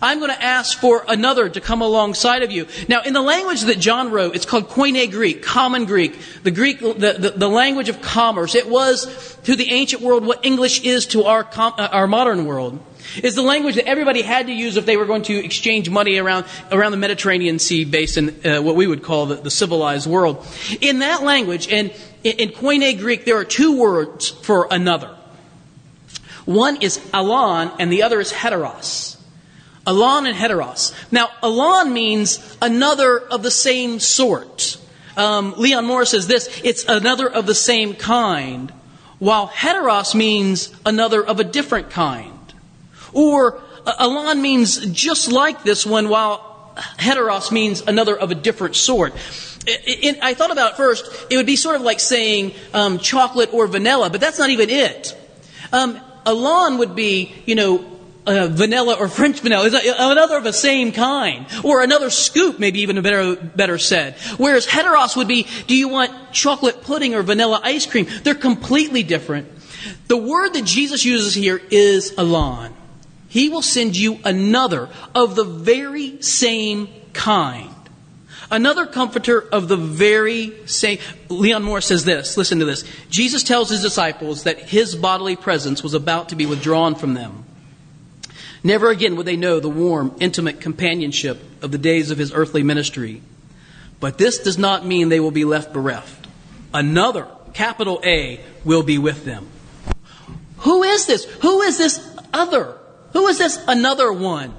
I'm 0.01 0.19
going 0.19 0.31
to 0.31 0.43
ask 0.43 0.79
for 0.79 1.05
another 1.07 1.47
to 1.47 1.61
come 1.61 1.81
alongside 1.81 2.43
of 2.43 2.51
you. 2.51 2.67
Now, 2.87 3.01
in 3.03 3.13
the 3.13 3.21
language 3.21 3.61
that 3.61 3.79
John 3.79 4.11
wrote, 4.11 4.35
it's 4.35 4.45
called 4.45 4.69
Koine 4.69 5.09
Greek, 5.11 5.43
common 5.43 5.85
Greek, 5.85 6.17
the 6.43 6.51
Greek, 6.51 6.79
the, 6.79 7.15
the, 7.17 7.33
the 7.35 7.47
language 7.47 7.89
of 7.89 8.01
commerce. 8.01 8.55
It 8.55 8.67
was 8.69 9.37
to 9.43 9.55
the 9.55 9.71
ancient 9.71 10.01
world 10.01 10.25
what 10.25 10.45
English 10.45 10.81
is 10.81 11.05
to 11.07 11.23
our, 11.25 11.47
uh, 11.55 11.87
our 11.91 12.07
modern 12.07 12.45
world. 12.45 12.79
Is 13.21 13.35
the 13.35 13.43
language 13.43 13.75
that 13.75 13.87
everybody 13.87 14.23
had 14.23 14.47
to 14.47 14.51
use 14.51 14.75
if 14.75 14.87
they 14.87 14.97
were 14.97 15.05
going 15.05 15.21
to 15.23 15.45
exchange 15.45 15.89
money 15.89 16.17
around, 16.17 16.45
around 16.71 16.91
the 16.91 16.97
Mediterranean 16.97 17.59
Sea 17.59 17.85
basin, 17.85 18.41
uh, 18.43 18.61
what 18.61 18.75
we 18.75 18.87
would 18.87 19.03
call 19.03 19.27
the, 19.27 19.35
the, 19.35 19.51
civilized 19.51 20.07
world. 20.07 20.45
In 20.81 20.99
that 20.99 21.21
language, 21.23 21.71
and 21.71 21.93
in, 22.23 22.37
in 22.37 22.49
Koine 22.49 22.97
Greek, 22.97 23.23
there 23.23 23.37
are 23.37 23.45
two 23.45 23.79
words 23.79 24.31
for 24.31 24.67
another. 24.71 25.14
One 26.45 26.81
is 26.81 26.99
allon, 27.13 27.71
and 27.79 27.91
the 27.91 28.03
other 28.03 28.19
is 28.19 28.31
heteros. 28.31 29.17
Allon 29.87 30.25
and 30.25 30.35
heteros. 30.35 30.93
Now, 31.11 31.29
allon 31.43 31.93
means 31.93 32.57
another 32.61 33.19
of 33.19 33.43
the 33.43 33.51
same 33.51 33.99
sort. 33.99 34.77
Um, 35.17 35.53
Leon 35.57 35.85
Morris 35.85 36.11
says 36.11 36.27
this 36.27 36.61
it's 36.63 36.85
another 36.85 37.29
of 37.31 37.45
the 37.45 37.55
same 37.55 37.93
kind, 37.93 38.71
while 39.19 39.47
heteros 39.47 40.13
means 40.13 40.73
another 40.85 41.25
of 41.25 41.39
a 41.39 41.43
different 41.43 41.89
kind. 41.89 42.31
Or 43.13 43.61
uh, 43.85 43.93
allon 43.99 44.41
means 44.41 44.85
just 44.87 45.31
like 45.31 45.63
this 45.63 45.85
one, 45.85 46.09
while 46.09 46.73
heteros 46.97 47.51
means 47.51 47.81
another 47.81 48.15
of 48.17 48.31
a 48.31 48.35
different 48.35 48.75
sort. 48.75 49.13
It, 49.67 50.03
it, 50.03 50.19
I 50.21 50.33
thought 50.33 50.51
about 50.51 50.77
first, 50.77 51.09
it 51.29 51.37
would 51.37 51.45
be 51.45 51.55
sort 51.55 51.75
of 51.75 51.81
like 51.81 51.99
saying 51.99 52.53
um, 52.73 52.99
chocolate 52.99 53.53
or 53.53 53.67
vanilla, 53.67 54.09
but 54.09 54.21
that's 54.21 54.37
not 54.37 54.49
even 54.49 54.69
it. 54.69 55.17
Um, 55.71 55.99
allon 56.25 56.77
would 56.79 56.95
be, 56.95 57.33
you 57.45 57.55
know, 57.55 57.85
uh, 58.27 58.47
vanilla 58.47 58.95
or 58.99 59.07
French 59.07 59.39
vanilla. 59.39 59.65
Is 59.65 59.73
another 59.73 60.37
of 60.37 60.43
the 60.43 60.53
same 60.53 60.91
kind. 60.91 61.45
Or 61.63 61.83
another 61.83 62.09
scoop, 62.09 62.59
maybe 62.59 62.81
even 62.81 62.97
a 62.97 63.01
better, 63.01 63.35
better 63.35 63.77
said. 63.77 64.15
Whereas 64.37 64.65
heteros 64.65 65.15
would 65.15 65.27
be, 65.27 65.47
do 65.67 65.75
you 65.75 65.87
want 65.87 66.11
chocolate 66.31 66.81
pudding 66.81 67.13
or 67.13 67.21
vanilla 67.21 67.59
ice 67.63 67.85
cream? 67.85 68.07
They're 68.23 68.35
completely 68.35 69.03
different. 69.03 69.47
The 70.07 70.17
word 70.17 70.53
that 70.53 70.65
Jesus 70.65 71.05
uses 71.05 71.33
here 71.33 71.61
is 71.69 72.13
allon. 72.17 72.73
He 73.29 73.49
will 73.49 73.61
send 73.61 73.97
you 73.97 74.19
another 74.23 74.89
of 75.13 75.35
the 75.35 75.43
very 75.43 76.21
same 76.21 76.87
kind. 77.13 77.74
Another 78.51 78.85
comforter 78.85 79.41
of 79.41 79.67
the 79.67 79.77
very 79.77 80.53
same. 80.67 80.99
Leon 81.29 81.63
Morris 81.63 81.87
says 81.87 82.05
this. 82.05 82.37
Listen 82.37 82.59
to 82.59 82.65
this. 82.65 82.83
Jesus 83.09 83.43
tells 83.43 83.69
his 83.69 83.81
disciples 83.81 84.43
that 84.43 84.59
his 84.59 84.95
bodily 84.95 85.35
presence 85.35 85.81
was 85.81 85.93
about 85.93 86.29
to 86.29 86.35
be 86.35 86.45
withdrawn 86.45 86.95
from 86.95 87.13
them. 87.15 87.43
Never 88.63 88.89
again 88.89 89.15
would 89.15 89.25
they 89.25 89.35
know 89.35 89.59
the 89.59 89.69
warm, 89.69 90.15
intimate 90.19 90.59
companionship 90.59 91.39
of 91.61 91.71
the 91.71 91.77
days 91.77 92.11
of 92.11 92.17
his 92.17 92.33
earthly 92.33 92.63
ministry. 92.63 93.21
But 93.99 94.17
this 94.17 94.39
does 94.39 94.57
not 94.57 94.85
mean 94.85 95.09
they 95.09 95.19
will 95.19 95.31
be 95.31 95.45
left 95.45 95.71
bereft. 95.73 96.27
Another, 96.73 97.27
capital 97.53 98.01
A, 98.03 98.39
will 98.63 98.83
be 98.83 98.97
with 98.97 99.23
them. 99.23 99.47
Who 100.59 100.83
is 100.83 101.05
this? 101.05 101.25
Who 101.41 101.61
is 101.61 101.77
this 101.77 102.15
other? 102.33 102.75
Who 103.13 103.27
is 103.27 103.37
this 103.37 103.63
another 103.67 104.11
one? 104.11 104.53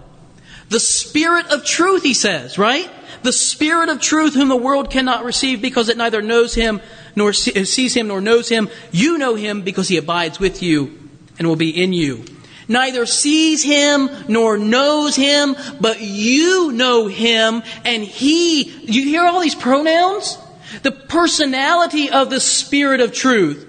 The 0.69 0.81
Spirit 0.81 1.47
of 1.52 1.64
truth, 1.64 2.02
he 2.02 2.14
says, 2.14 2.59
right? 2.59 2.90
The 3.23 3.33
Spirit 3.33 3.89
of 3.89 4.01
truth 4.01 4.35
whom 4.35 4.49
the 4.49 4.57
world 4.57 4.91
cannot 4.91 5.25
receive 5.25 5.61
because 5.61 5.89
it 5.89 5.97
neither 5.97 6.23
knows 6.23 6.55
him 6.55 6.81
nor 7.15 7.31
eh, 7.31 7.65
sees 7.65 7.95
him 7.95 8.09
nor 8.09 8.21
knows 8.21 8.49
him. 8.49 8.69
You 8.93 9.19
know 9.19 9.35
him 9.35 9.63
because 9.63 9.89
he 9.89 9.97
abides 9.97 10.39
with 10.39 10.63
you 10.63 10.99
and 11.39 11.49
will 11.49 11.57
be 11.57 11.71
in 11.71 11.93
you 11.93 12.25
neither 12.69 13.07
sees 13.07 13.63
him 13.63 14.11
nor 14.29 14.59
knows 14.59 15.17
him, 15.17 15.57
but 15.81 16.01
you 16.01 16.73
know 16.73 17.07
him 17.07 17.63
and 17.85 18.03
he, 18.03 18.65
you 18.65 19.05
hear 19.05 19.25
all 19.25 19.41
these 19.41 19.55
pronouns? 19.55 20.39
The 20.83 20.93
personality 20.93 22.11
of 22.11 22.31
the 22.31 22.41
Spirit 22.41 23.01
of 23.01 23.13
truth, 23.13 23.67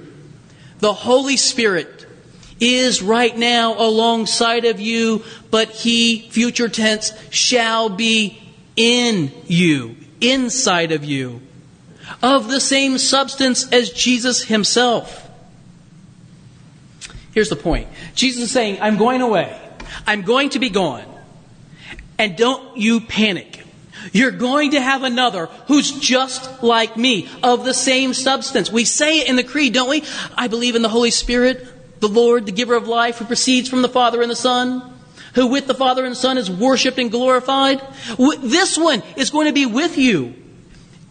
the 0.79 0.93
Holy 0.93 1.37
Spirit, 1.37 2.05
is 2.59 3.03
right 3.03 3.37
now 3.37 3.75
alongside 3.77 4.65
of 4.65 4.79
you, 4.79 5.23
but 5.51 5.69
he, 5.69 6.27
future 6.29 6.69
tense, 6.69 7.13
shall 7.29 7.89
be 7.89 8.41
in 8.77 9.31
you, 9.47 9.97
inside 10.21 10.93
of 10.93 11.03
you, 11.03 11.41
of 12.23 12.47
the 12.47 12.61
same 12.61 12.97
substance 12.97 13.69
as 13.73 13.89
Jesus 13.89 14.43
himself. 14.43 15.29
Here's 17.33 17.49
the 17.49 17.55
point 17.57 17.89
Jesus 18.15 18.43
is 18.43 18.51
saying, 18.51 18.77
I'm 18.81 18.97
going 18.97 19.21
away. 19.21 19.59
I'm 20.05 20.21
going 20.21 20.51
to 20.51 20.59
be 20.59 20.69
gone. 20.69 21.05
And 22.17 22.37
don't 22.37 22.77
you 22.77 23.01
panic. 23.01 23.63
You're 24.13 24.31
going 24.31 24.71
to 24.71 24.81
have 24.81 25.03
another 25.03 25.47
who's 25.67 25.91
just 25.99 26.63
like 26.63 26.95
me, 26.97 27.27
of 27.43 27.65
the 27.65 27.73
same 27.73 28.13
substance. 28.13 28.71
We 28.71 28.85
say 28.85 29.19
it 29.19 29.27
in 29.27 29.35
the 29.35 29.43
Creed, 29.43 29.73
don't 29.73 29.89
we? 29.89 30.03
I 30.35 30.47
believe 30.47 30.75
in 30.75 30.81
the 30.81 30.89
Holy 30.89 31.11
Spirit, 31.11 31.99
the 31.99 32.07
Lord, 32.07 32.45
the 32.45 32.51
giver 32.51 32.75
of 32.75 32.87
life, 32.87 33.17
who 33.17 33.25
proceeds 33.25 33.69
from 33.69 33.81
the 33.81 33.89
Father 33.89 34.21
and 34.21 34.31
the 34.31 34.35
Son, 34.35 34.96
who 35.37 35.45
with 35.45 35.67
the 35.67 35.75
Father 35.75 36.03
and 36.03 36.17
Son 36.17 36.35
is 36.39 36.49
worshiped 36.49 36.97
and 36.97 37.11
glorified. 37.11 37.79
This 38.39 38.75
one 38.75 39.03
is 39.15 39.29
going 39.29 39.45
to 39.45 39.53
be 39.53 39.67
with 39.67 39.95
you. 39.95 40.33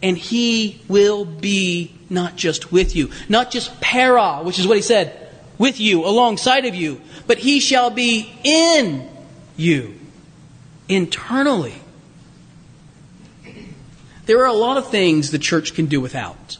And 0.03 0.17
he 0.17 0.81
will 0.89 1.23
be 1.23 1.95
not 2.09 2.35
just 2.35 2.69
with 2.69 2.93
you, 2.93 3.09
not 3.29 3.51
just 3.51 3.79
para, 3.79 4.41
which 4.43 4.59
is 4.59 4.67
what 4.67 4.75
he 4.75 4.83
said, 4.83 5.29
with 5.57 5.79
you, 5.79 6.05
alongside 6.05 6.65
of 6.65 6.75
you, 6.75 6.99
but 7.25 7.37
he 7.37 7.61
shall 7.61 7.89
be 7.89 8.29
in 8.43 9.09
you, 9.55 9.97
internally. 10.89 11.75
There 14.25 14.41
are 14.41 14.47
a 14.47 14.53
lot 14.53 14.75
of 14.75 14.89
things 14.89 15.31
the 15.31 15.39
church 15.39 15.73
can 15.73 15.85
do 15.85 16.01
without. 16.01 16.57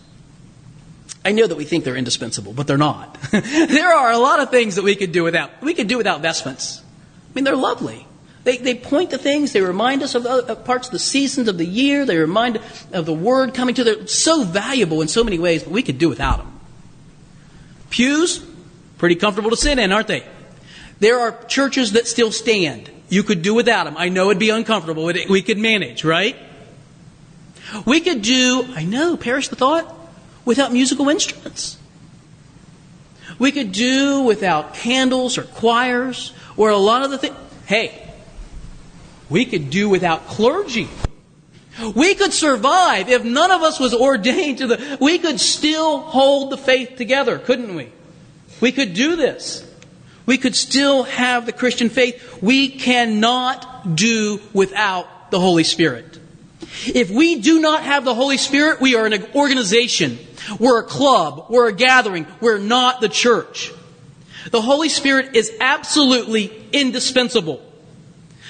I 1.26 1.34
know 1.34 1.46
that 1.46 1.58
we 1.58 1.66
think 1.66 1.84
they're 1.84 1.98
indispensable, 1.98 2.54
but 2.54 2.66
they're 2.66 2.78
not. 2.78 3.18
there 3.32 3.94
are 3.94 4.12
a 4.14 4.18
lot 4.18 4.40
of 4.40 4.52
things 4.52 4.76
that 4.76 4.86
we 4.86 4.96
could 4.96 5.12
do 5.12 5.26
without. 5.26 5.62
We 5.62 5.74
could 5.74 5.90
do 5.90 5.98
without 5.98 6.22
vestments. 6.22 6.82
I 7.30 7.34
mean, 7.36 7.44
they're 7.44 7.56
lovely. 7.56 8.08
They, 8.44 8.58
they 8.58 8.76
point 8.76 9.12
to 9.12 9.18
things. 9.18 9.52
They 9.52 9.62
remind 9.62 10.04
us 10.04 10.16
of, 10.16 10.24
the, 10.24 10.46
of 10.46 10.64
parts 10.66 10.88
of 10.88 10.94
the 10.94 11.00
seasons 11.00 11.48
of 11.48 11.58
the 11.58 11.66
year. 11.66 12.06
They 12.06 12.18
remind 12.18 12.62
of 12.94 13.06
the 13.06 13.14
word 13.14 13.54
coming 13.54 13.76
to 13.76 13.84
them. 13.84 14.08
So 14.08 14.44
valuable 14.44 15.02
in 15.02 15.08
so 15.08 15.24
many 15.24 15.38
ways, 15.38 15.64
but 15.64 15.74
we 15.74 15.84
could 15.84 15.98
do 15.98 16.10
without 16.10 16.38
them. 16.38 16.60
Pews, 17.90 18.44
Pretty 18.98 19.16
comfortable 19.16 19.52
to 19.52 19.58
sit 19.58 19.78
in, 19.78 19.92
aren't 19.92 20.08
they? 20.08 20.24
There 21.00 21.20
are 21.20 21.44
churches 21.46 21.92
that 21.94 22.08
still 22.08 22.32
stand. 22.32 22.90
You 23.10 23.24
could 23.24 23.42
do 23.42 23.54
without 23.54 23.84
them. 23.84 23.96
I 23.98 24.10
know 24.10 24.30
it'd 24.30 24.40
be 24.40 24.50
uncomfortable. 24.50 25.06
We 25.06 25.42
could 25.42 25.58
manage, 25.58 26.04
right? 26.04 26.36
We 27.86 28.02
could 28.02 28.22
do, 28.22 28.66
I 28.76 28.84
know, 28.84 29.18
perish 29.18 29.50
the 29.50 29.56
thought, 29.56 29.94
without 30.46 30.74
musical 30.74 31.10
instruments. 31.10 31.78
We 33.38 33.52
could 33.52 33.72
do 33.72 34.22
without 34.22 34.74
candles 34.74 35.38
or 35.38 35.44
choirs 35.44 36.34
or 36.58 36.70
a 36.70 36.78
lot 36.78 37.04
of 37.04 37.12
the 37.12 37.18
things. 37.18 37.36
Hey, 37.66 38.12
we 39.30 39.46
could 39.46 39.70
do 39.70 39.88
without 39.90 40.28
clergy. 40.28 40.90
We 41.96 42.16
could 42.16 42.34
survive 42.34 43.08
if 43.08 43.24
none 43.24 43.52
of 43.52 43.62
us 43.62 43.80
was 43.80 43.94
ordained 43.94 44.60
to 44.60 44.68
the. 44.68 44.98
We 45.00 45.20
could 45.20 45.40
still 45.40 46.00
hold 46.00 46.50
the 46.50 46.58
faith 46.58 46.98
together, 46.98 47.38
couldn't 47.38 47.76
we? 47.76 47.92
We 48.60 48.72
could 48.72 48.94
do 48.94 49.16
this. 49.16 49.64
We 50.26 50.38
could 50.38 50.56
still 50.56 51.04
have 51.04 51.46
the 51.46 51.54
Christian 51.54 51.90
faith. 51.90 52.42
We 52.42 52.70
cannot 52.70 53.96
do 53.96 54.42
without 54.54 55.32
the 55.32 55.40
Holy 55.40 55.64
Spirit. 55.64 56.20
If 56.86 57.10
we 57.10 57.40
do 57.42 57.62
not 57.62 57.84
have 57.84 58.04
the 58.04 58.16
Holy 58.16 58.38
Spirit, 58.38 58.82
we 58.82 58.96
are 58.96 59.06
an 59.06 59.26
organization. 59.36 60.20
We're 60.60 60.80
a 60.80 60.84
club. 60.84 61.46
We're 61.50 61.70
a 61.70 61.74
gathering. 61.74 62.26
We're 62.42 62.58
not 62.58 63.02
the 63.02 63.10
church. 63.10 63.72
The 64.52 64.62
Holy 64.62 64.90
Spirit 64.90 65.36
is 65.36 65.52
absolutely 65.60 66.68
indispensable. 66.72 67.62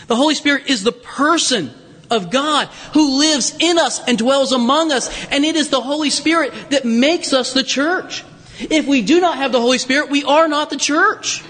The 0.07 0.15
Holy 0.15 0.35
Spirit 0.35 0.67
is 0.67 0.83
the 0.83 0.91
person 0.91 1.71
of 2.09 2.31
God 2.31 2.67
who 2.93 3.19
lives 3.19 3.55
in 3.59 3.77
us 3.77 4.01
and 4.07 4.17
dwells 4.17 4.51
among 4.51 4.91
us. 4.91 5.09
And 5.27 5.43
it 5.43 5.55
is 5.55 5.69
the 5.69 5.81
Holy 5.81 6.09
Spirit 6.09 6.53
that 6.69 6.85
makes 6.85 7.33
us 7.33 7.53
the 7.53 7.63
church. 7.63 8.23
If 8.59 8.87
we 8.87 9.01
do 9.01 9.19
not 9.19 9.37
have 9.37 9.51
the 9.51 9.61
Holy 9.61 9.77
Spirit, 9.77 10.09
we 10.09 10.23
are 10.23 10.47
not 10.47 10.69
the 10.69 10.77
church. 10.77 11.43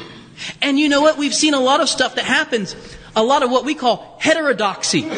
And 0.62 0.80
you 0.80 0.89
know 0.89 1.01
what? 1.01 1.18
We've 1.18 1.34
seen 1.34 1.54
a 1.54 1.60
lot 1.60 1.82
of 1.82 1.89
stuff 1.89 2.16
that 2.16 2.25
happens, 2.25 2.75
a 3.16 3.24
lot 3.24 3.44
of 3.44 3.51
what 3.51 3.66
we 3.66 3.75
call 3.75 4.18
heterodoxy 4.20 5.10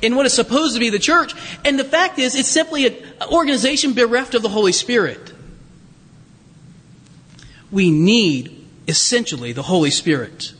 in 0.00 0.16
what 0.16 0.26
is 0.26 0.32
supposed 0.32 0.74
to 0.74 0.80
be 0.80 0.90
the 0.90 0.98
church. 0.98 1.34
And 1.64 1.78
the 1.78 1.84
fact 1.84 2.18
is, 2.18 2.34
it's 2.34 2.48
simply 2.48 2.86
an 2.86 2.96
organization 3.30 3.94
bereft 3.94 4.34
of 4.34 4.42
the 4.42 4.48
Holy 4.48 4.72
Spirit. 4.72 5.32
We 7.70 7.90
need, 7.90 8.61
essentially, 8.92 9.52
the 9.52 9.62
Holy 9.62 9.90
Spirit. 9.90 10.52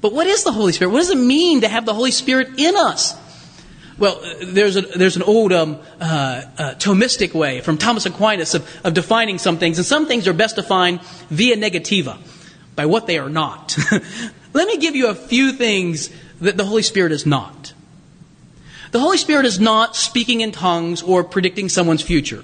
But 0.00 0.12
what 0.12 0.26
is 0.26 0.42
the 0.42 0.52
Holy 0.52 0.72
Spirit? 0.72 0.90
What 0.90 0.98
does 0.98 1.10
it 1.10 1.16
mean 1.16 1.62
to 1.62 1.68
have 1.68 1.86
the 1.86 1.94
Holy 1.94 2.10
Spirit 2.10 2.58
in 2.58 2.76
us? 2.76 3.16
Well, 3.96 4.20
there's, 4.42 4.76
a, 4.76 4.82
there's 4.82 5.14
an 5.14 5.22
old 5.22 5.52
um, 5.52 5.78
uh, 6.00 6.42
uh, 6.58 6.74
Thomistic 6.74 7.32
way 7.32 7.60
from 7.60 7.78
Thomas 7.78 8.06
Aquinas 8.06 8.54
of, 8.54 8.68
of 8.84 8.92
defining 8.92 9.38
some 9.38 9.56
things, 9.56 9.78
and 9.78 9.86
some 9.86 10.06
things 10.06 10.26
are 10.26 10.32
best 10.32 10.56
defined 10.56 11.00
via 11.30 11.56
negativa, 11.56 12.18
by 12.74 12.86
what 12.86 13.06
they 13.06 13.18
are 13.18 13.30
not. 13.30 13.78
Let 14.52 14.66
me 14.66 14.78
give 14.78 14.96
you 14.96 15.06
a 15.06 15.14
few 15.14 15.52
things 15.52 16.10
that 16.40 16.56
the 16.56 16.64
Holy 16.64 16.82
Spirit 16.82 17.12
is 17.12 17.24
not. 17.24 17.72
The 18.90 18.98
Holy 18.98 19.16
Spirit 19.16 19.46
is 19.46 19.60
not 19.60 19.94
speaking 19.94 20.40
in 20.40 20.50
tongues 20.50 21.02
or 21.02 21.22
predicting 21.22 21.68
someone's 21.68 22.02
future. 22.02 22.42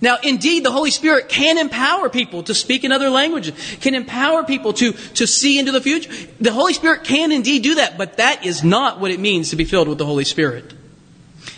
Now, 0.00 0.16
indeed, 0.22 0.64
the 0.64 0.70
Holy 0.70 0.90
Spirit 0.90 1.28
can 1.28 1.58
empower 1.58 2.08
people 2.08 2.42
to 2.44 2.54
speak 2.54 2.84
in 2.84 2.92
other 2.92 3.10
languages, 3.10 3.54
can 3.80 3.94
empower 3.94 4.44
people 4.44 4.72
to, 4.74 4.92
to 4.92 5.26
see 5.26 5.58
into 5.58 5.72
the 5.72 5.80
future. 5.80 6.10
The 6.40 6.52
Holy 6.52 6.72
Spirit 6.72 7.04
can 7.04 7.32
indeed 7.32 7.62
do 7.62 7.74
that, 7.74 7.98
but 7.98 8.16
that 8.16 8.46
is 8.46 8.64
not 8.64 8.98
what 8.98 9.10
it 9.10 9.20
means 9.20 9.50
to 9.50 9.56
be 9.56 9.64
filled 9.64 9.88
with 9.88 9.98
the 9.98 10.06
Holy 10.06 10.24
Spirit. 10.24 10.72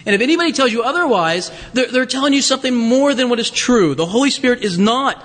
And 0.05 0.15
if 0.15 0.21
anybody 0.21 0.53
tells 0.53 0.73
you 0.73 0.83
otherwise, 0.83 1.53
they're, 1.73 1.87
they're 1.87 2.07
telling 2.07 2.33
you 2.33 2.43
something 2.43 2.75
more 2.75 3.15
than 3.15 3.29
what 3.29 3.39
is 3.39 3.51
true. 3.51 3.95
The 3.95 4.07
Holy 4.07 4.31
Spirit 4.31 4.65
is 4.65 4.79
not 4.79 5.25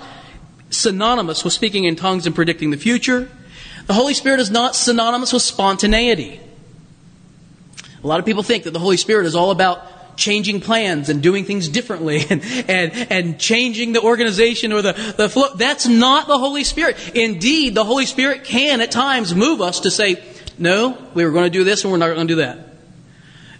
synonymous 0.70 1.42
with 1.42 1.52
speaking 1.52 1.84
in 1.84 1.96
tongues 1.96 2.26
and 2.26 2.34
predicting 2.34 2.70
the 2.70 2.76
future. 2.76 3.28
The 3.86 3.94
Holy 3.94 4.14
Spirit 4.14 4.38
is 4.38 4.50
not 4.50 4.76
synonymous 4.76 5.32
with 5.32 5.42
spontaneity. 5.42 6.40
A 8.04 8.06
lot 8.06 8.20
of 8.20 8.26
people 8.26 8.44
think 8.44 8.64
that 8.64 8.72
the 8.72 8.78
Holy 8.78 8.96
Spirit 8.96 9.26
is 9.26 9.34
all 9.34 9.50
about 9.50 9.84
changing 10.18 10.60
plans 10.60 11.08
and 11.08 11.22
doing 11.22 11.44
things 11.44 11.68
differently 11.68 12.26
and, 12.30 12.44
and, 12.68 12.92
and 13.10 13.40
changing 13.40 13.92
the 13.92 14.02
organization 14.02 14.72
or 14.72 14.82
the, 14.82 14.92
the 15.16 15.28
flow. 15.30 15.54
That's 15.54 15.86
not 15.86 16.26
the 16.26 16.38
Holy 16.38 16.64
Spirit. 16.64 17.14
Indeed, 17.14 17.74
the 17.74 17.84
Holy 17.84 18.04
Spirit 18.04 18.44
can 18.44 18.82
at 18.82 18.90
times 18.90 19.34
move 19.34 19.62
us 19.62 19.80
to 19.80 19.90
say, 19.90 20.22
no, 20.58 20.98
we 21.14 21.24
were 21.24 21.30
going 21.30 21.44
to 21.44 21.50
do 21.50 21.64
this 21.64 21.84
and 21.84 21.92
we're 21.92 21.98
not 21.98 22.14
going 22.14 22.26
to 22.26 22.34
do 22.34 22.40
that. 22.40 22.58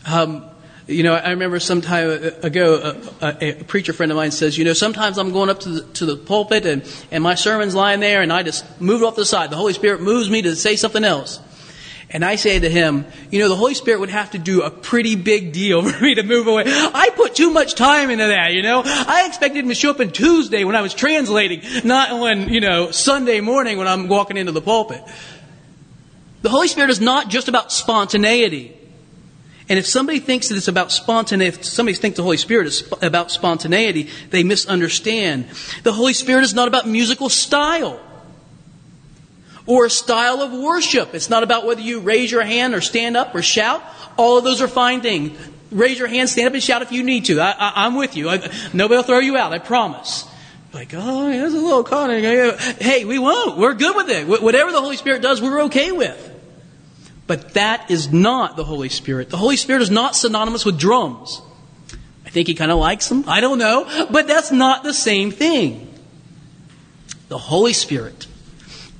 Um, 0.04 0.44
you 0.88 1.02
know, 1.02 1.14
I 1.14 1.30
remember 1.30 1.60
some 1.60 1.82
time 1.82 2.08
ago, 2.42 2.96
a, 3.20 3.60
a, 3.60 3.64
preacher 3.64 3.92
friend 3.92 4.10
of 4.10 4.16
mine 4.16 4.30
says, 4.30 4.56
you 4.56 4.64
know, 4.64 4.72
sometimes 4.72 5.18
I'm 5.18 5.32
going 5.32 5.50
up 5.50 5.60
to 5.60 5.68
the, 5.68 5.80
to 5.94 6.06
the 6.06 6.16
pulpit 6.16 6.64
and, 6.64 6.82
and 7.10 7.22
my 7.22 7.34
sermon's 7.34 7.74
lying 7.74 8.00
there 8.00 8.22
and 8.22 8.32
I 8.32 8.42
just 8.42 8.80
move 8.80 9.02
off 9.02 9.14
the 9.14 9.26
side. 9.26 9.50
The 9.50 9.56
Holy 9.56 9.74
Spirit 9.74 10.00
moves 10.00 10.30
me 10.30 10.42
to 10.42 10.56
say 10.56 10.76
something 10.76 11.04
else. 11.04 11.40
And 12.10 12.24
I 12.24 12.36
say 12.36 12.58
to 12.58 12.70
him, 12.70 13.04
you 13.30 13.38
know, 13.38 13.50
the 13.50 13.56
Holy 13.56 13.74
Spirit 13.74 14.00
would 14.00 14.08
have 14.08 14.30
to 14.30 14.38
do 14.38 14.62
a 14.62 14.70
pretty 14.70 15.14
big 15.14 15.52
deal 15.52 15.82
for 15.88 16.02
me 16.02 16.14
to 16.14 16.22
move 16.22 16.46
away. 16.46 16.64
I 16.66 17.10
put 17.14 17.34
too 17.34 17.50
much 17.50 17.74
time 17.74 18.10
into 18.10 18.26
that, 18.26 18.52
you 18.52 18.62
know. 18.62 18.82
I 18.84 19.26
expected 19.26 19.62
him 19.62 19.68
to 19.68 19.74
show 19.74 19.90
up 19.90 20.00
on 20.00 20.10
Tuesday 20.10 20.64
when 20.64 20.74
I 20.74 20.80
was 20.80 20.94
translating, 20.94 21.62
not 21.84 22.10
on, 22.10 22.48
you 22.48 22.60
know, 22.60 22.90
Sunday 22.90 23.40
morning 23.40 23.76
when 23.76 23.86
I'm 23.86 24.08
walking 24.08 24.38
into 24.38 24.52
the 24.52 24.62
pulpit. 24.62 25.02
The 26.40 26.48
Holy 26.48 26.68
Spirit 26.68 26.90
is 26.90 27.00
not 27.00 27.28
just 27.28 27.48
about 27.48 27.72
spontaneity. 27.72 28.74
And 29.68 29.78
if 29.78 29.86
somebody 29.86 30.18
thinks 30.18 30.48
that 30.48 30.56
it's 30.56 30.68
about 30.68 30.90
spontaneity, 30.90 31.58
if 31.58 31.64
somebody 31.64 31.94
thinks 31.94 32.16
the 32.16 32.22
Holy 32.22 32.38
Spirit 32.38 32.68
is 32.68 32.90
about 33.02 33.30
spontaneity, 33.30 34.08
they 34.30 34.44
misunderstand. 34.44 35.46
The 35.82 35.92
Holy 35.92 36.14
Spirit 36.14 36.44
is 36.44 36.54
not 36.54 36.68
about 36.68 36.88
musical 36.88 37.28
style 37.28 38.00
or 39.68 39.84
a 39.84 39.90
style 39.90 40.40
of 40.40 40.50
worship. 40.50 41.14
It's 41.14 41.28
not 41.28 41.42
about 41.42 41.66
whether 41.66 41.82
you 41.82 42.00
raise 42.00 42.32
your 42.32 42.42
hand 42.42 42.74
or 42.74 42.80
stand 42.80 43.16
up 43.16 43.34
or 43.34 43.42
shout. 43.42 43.84
All 44.16 44.38
of 44.38 44.44
those 44.44 44.62
are 44.62 44.66
fine 44.66 45.02
things. 45.02 45.38
Raise 45.70 45.98
your 45.98 46.08
hand, 46.08 46.30
stand 46.30 46.48
up 46.48 46.54
and 46.54 46.62
shout 46.62 46.80
if 46.80 46.90
you 46.90 47.02
need 47.02 47.26
to. 47.26 47.38
I, 47.38 47.86
am 47.86 47.94
with 47.94 48.16
you. 48.16 48.30
I, 48.30 48.38
nobody 48.72 48.96
will 48.96 49.02
throw 49.02 49.18
you 49.18 49.36
out, 49.36 49.52
I 49.52 49.58
promise. 49.58 50.26
Like, 50.72 50.92
oh, 50.94 51.30
there's 51.30 51.52
a 51.52 51.58
little 51.58 51.84
cunning. 51.84 52.24
Hey, 52.80 53.04
we 53.04 53.18
won't. 53.18 53.58
We're 53.58 53.74
good 53.74 53.94
with 53.94 54.08
it. 54.08 54.26
Whatever 54.26 54.72
the 54.72 54.80
Holy 54.80 54.96
Spirit 54.96 55.20
does, 55.20 55.42
we're 55.42 55.64
okay 55.64 55.92
with. 55.92 56.24
But 57.26 57.52
that 57.54 57.90
is 57.90 58.10
not 58.10 58.56
the 58.56 58.64
Holy 58.64 58.88
Spirit. 58.88 59.28
The 59.28 59.36
Holy 59.36 59.56
Spirit 59.56 59.82
is 59.82 59.90
not 59.90 60.16
synonymous 60.16 60.64
with 60.64 60.78
drums. 60.78 61.42
I 62.24 62.30
think 62.30 62.48
he 62.48 62.54
kind 62.54 62.70
of 62.70 62.78
likes 62.78 63.06
them. 63.10 63.24
I 63.26 63.42
don't 63.42 63.58
know. 63.58 64.06
But 64.10 64.26
that's 64.26 64.50
not 64.50 64.82
the 64.82 64.94
same 64.94 65.30
thing. 65.30 65.92
The 67.28 67.36
Holy 67.36 67.74
Spirit 67.74 68.27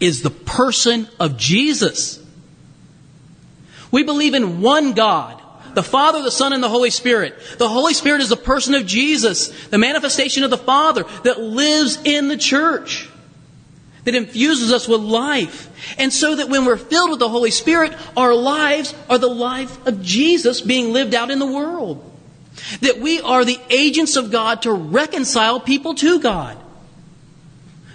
is 0.01 0.23
the 0.23 0.31
person 0.31 1.09
of 1.19 1.37
Jesus. 1.37 2.25
We 3.91 4.03
believe 4.03 4.35
in 4.35 4.61
one 4.61 4.93
God, 4.93 5.41
the 5.75 5.83
Father, 5.83 6.23
the 6.23 6.31
Son, 6.31 6.53
and 6.53 6.63
the 6.63 6.69
Holy 6.69 6.91
Spirit. 6.91 7.35
The 7.59 7.69
Holy 7.69 7.95
Spirit 7.95 8.21
is 8.21 8.29
the 8.29 8.37
person 8.37 8.75
of 8.75 8.87
Jesus, 8.87 9.49
the 9.69 9.79
manifestation 9.79 10.45
of 10.45 10.51
the 10.51 10.59
Father 10.59 11.05
that 11.25 11.41
lives 11.41 11.99
in 12.05 12.29
the 12.29 12.37
church 12.37 13.09
that 14.09 14.15
infuses 14.15 14.73
us 14.73 14.89
with 14.89 15.03
life. 15.03 15.69
And 15.99 16.11
so 16.11 16.37
that 16.37 16.49
when 16.49 16.65
we're 16.65 16.79
filled 16.79 17.11
with 17.11 17.19
the 17.19 17.29
Holy 17.29 17.51
Spirit, 17.51 17.93
our 18.17 18.35
lives 18.35 18.95
are 19.11 19.19
the 19.19 19.29
life 19.29 19.87
of 19.87 20.03
Jesus 20.03 20.63
being 20.63 20.95
lived 20.95 21.15
out 21.15 21.31
in 21.31 21.39
the 21.39 21.47
world. 21.47 22.03
That 22.81 23.01
we 23.01 23.21
are 23.21 23.45
the 23.45 23.61
agents 23.69 24.17
of 24.17 24.31
God 24.31 24.63
to 24.63 24.73
reconcile 24.73 25.61
people 25.61 25.95
to 25.97 26.21
God. 26.21 26.57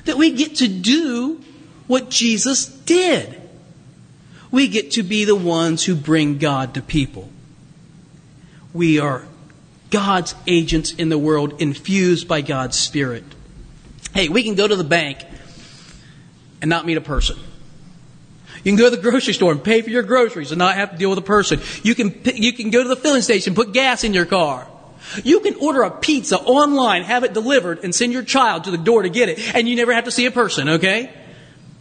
That 0.05 0.17
we 0.17 0.33
get 0.33 0.57
to 0.57 0.67
do 0.67 1.41
what 1.87 2.09
Jesus 2.09 2.65
did. 2.65 3.41
We 4.51 4.67
get 4.67 4.91
to 4.91 5.03
be 5.03 5.25
the 5.25 5.35
ones 5.35 5.83
who 5.83 5.95
bring 5.95 6.37
God 6.37 6.75
to 6.75 6.81
people. 6.81 7.29
We 8.73 8.99
are 8.99 9.25
God's 9.89 10.35
agents 10.47 10.91
in 10.93 11.09
the 11.09 11.17
world, 11.17 11.61
infused 11.61 12.27
by 12.27 12.41
God's 12.41 12.77
Spirit. 12.77 13.23
Hey, 14.13 14.29
we 14.29 14.43
can 14.43 14.55
go 14.55 14.67
to 14.67 14.75
the 14.75 14.83
bank 14.83 15.19
and 16.61 16.69
not 16.69 16.85
meet 16.85 16.97
a 16.97 17.01
person. 17.01 17.37
You 18.63 18.71
can 18.71 18.77
go 18.77 18.89
to 18.89 18.95
the 18.95 19.01
grocery 19.01 19.33
store 19.33 19.51
and 19.51 19.63
pay 19.63 19.81
for 19.81 19.89
your 19.89 20.03
groceries 20.03 20.51
and 20.51 20.59
not 20.59 20.75
have 20.75 20.91
to 20.91 20.97
deal 20.97 21.09
with 21.09 21.19
a 21.19 21.23
person. 21.23 21.59
You 21.83 21.95
can, 21.95 22.21
you 22.35 22.53
can 22.53 22.69
go 22.69 22.81
to 22.81 22.89
the 22.89 22.95
filling 22.95 23.21
station, 23.21 23.55
put 23.55 23.73
gas 23.73 24.03
in 24.03 24.13
your 24.13 24.25
car. 24.25 24.67
You 25.23 25.41
can 25.41 25.55
order 25.55 25.81
a 25.81 25.91
pizza 25.91 26.39
online, 26.39 27.03
have 27.03 27.23
it 27.23 27.33
delivered, 27.33 27.83
and 27.83 27.93
send 27.93 28.13
your 28.13 28.23
child 28.23 28.63
to 28.63 28.71
the 28.71 28.77
door 28.77 29.03
to 29.03 29.09
get 29.09 29.29
it, 29.29 29.53
and 29.53 29.67
you 29.67 29.75
never 29.75 29.93
have 29.93 30.05
to 30.05 30.11
see 30.11 30.25
a 30.25 30.31
person, 30.31 30.69
okay? 30.69 31.11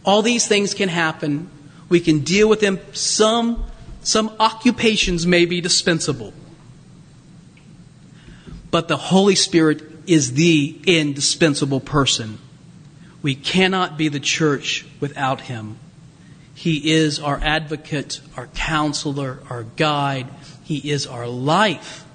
All 0.05 0.21
these 0.21 0.47
things 0.47 0.73
can 0.73 0.89
happen. 0.89 1.49
We 1.89 1.99
can 1.99 2.19
deal 2.19 2.49
with 2.49 2.59
them. 2.59 2.79
Some, 2.93 3.65
some 4.01 4.33
occupations 4.39 5.25
may 5.25 5.45
be 5.45 5.61
dispensable. 5.61 6.33
But 8.71 8.87
the 8.87 8.97
Holy 8.97 9.35
Spirit 9.35 9.81
is 10.07 10.33
the 10.33 10.79
indispensable 10.85 11.79
person 11.79 12.39
we 13.23 13.33
cannot 13.35 13.97
be 13.97 14.09
the 14.09 14.19
church 14.19 14.85
without 14.99 15.41
him. 15.41 15.77
He 16.53 16.91
is 16.91 17.19
our 17.19 17.39
advocate, 17.41 18.19
our 18.35 18.47
counselor, 18.47 19.39
our 19.49 19.63
guide. 19.63 20.27
He 20.65 20.91
is 20.91 21.07
our 21.07 21.25
life. 21.25 22.05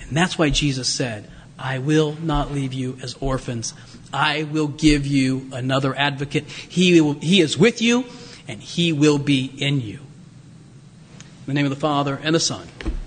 And 0.00 0.14
that's 0.16 0.36
why 0.36 0.50
Jesus 0.50 0.88
said, 0.88 1.30
I 1.58 1.78
will 1.78 2.16
not 2.20 2.52
leave 2.52 2.74
you 2.74 2.98
as 3.02 3.14
orphans. 3.20 3.72
I 4.14 4.44
will 4.44 4.68
give 4.68 5.06
you 5.06 5.48
another 5.52 5.94
advocate. 5.96 6.46
He, 6.46 7.00
will, 7.00 7.14
he 7.14 7.40
is 7.40 7.58
with 7.58 7.82
you, 7.82 8.04
and 8.46 8.62
he 8.62 8.92
will 8.92 9.18
be 9.18 9.52
in 9.58 9.80
you. 9.80 9.98
In 9.98 11.46
the 11.46 11.54
name 11.54 11.66
of 11.66 11.70
the 11.70 11.76
Father, 11.76 12.18
and 12.22 12.34
the 12.34 12.40
Son, 12.40 12.66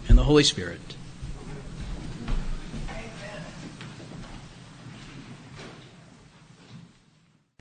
and 0.10 0.17
the 0.17 0.24
Holy 0.24 0.43
Spirit. 0.43 0.87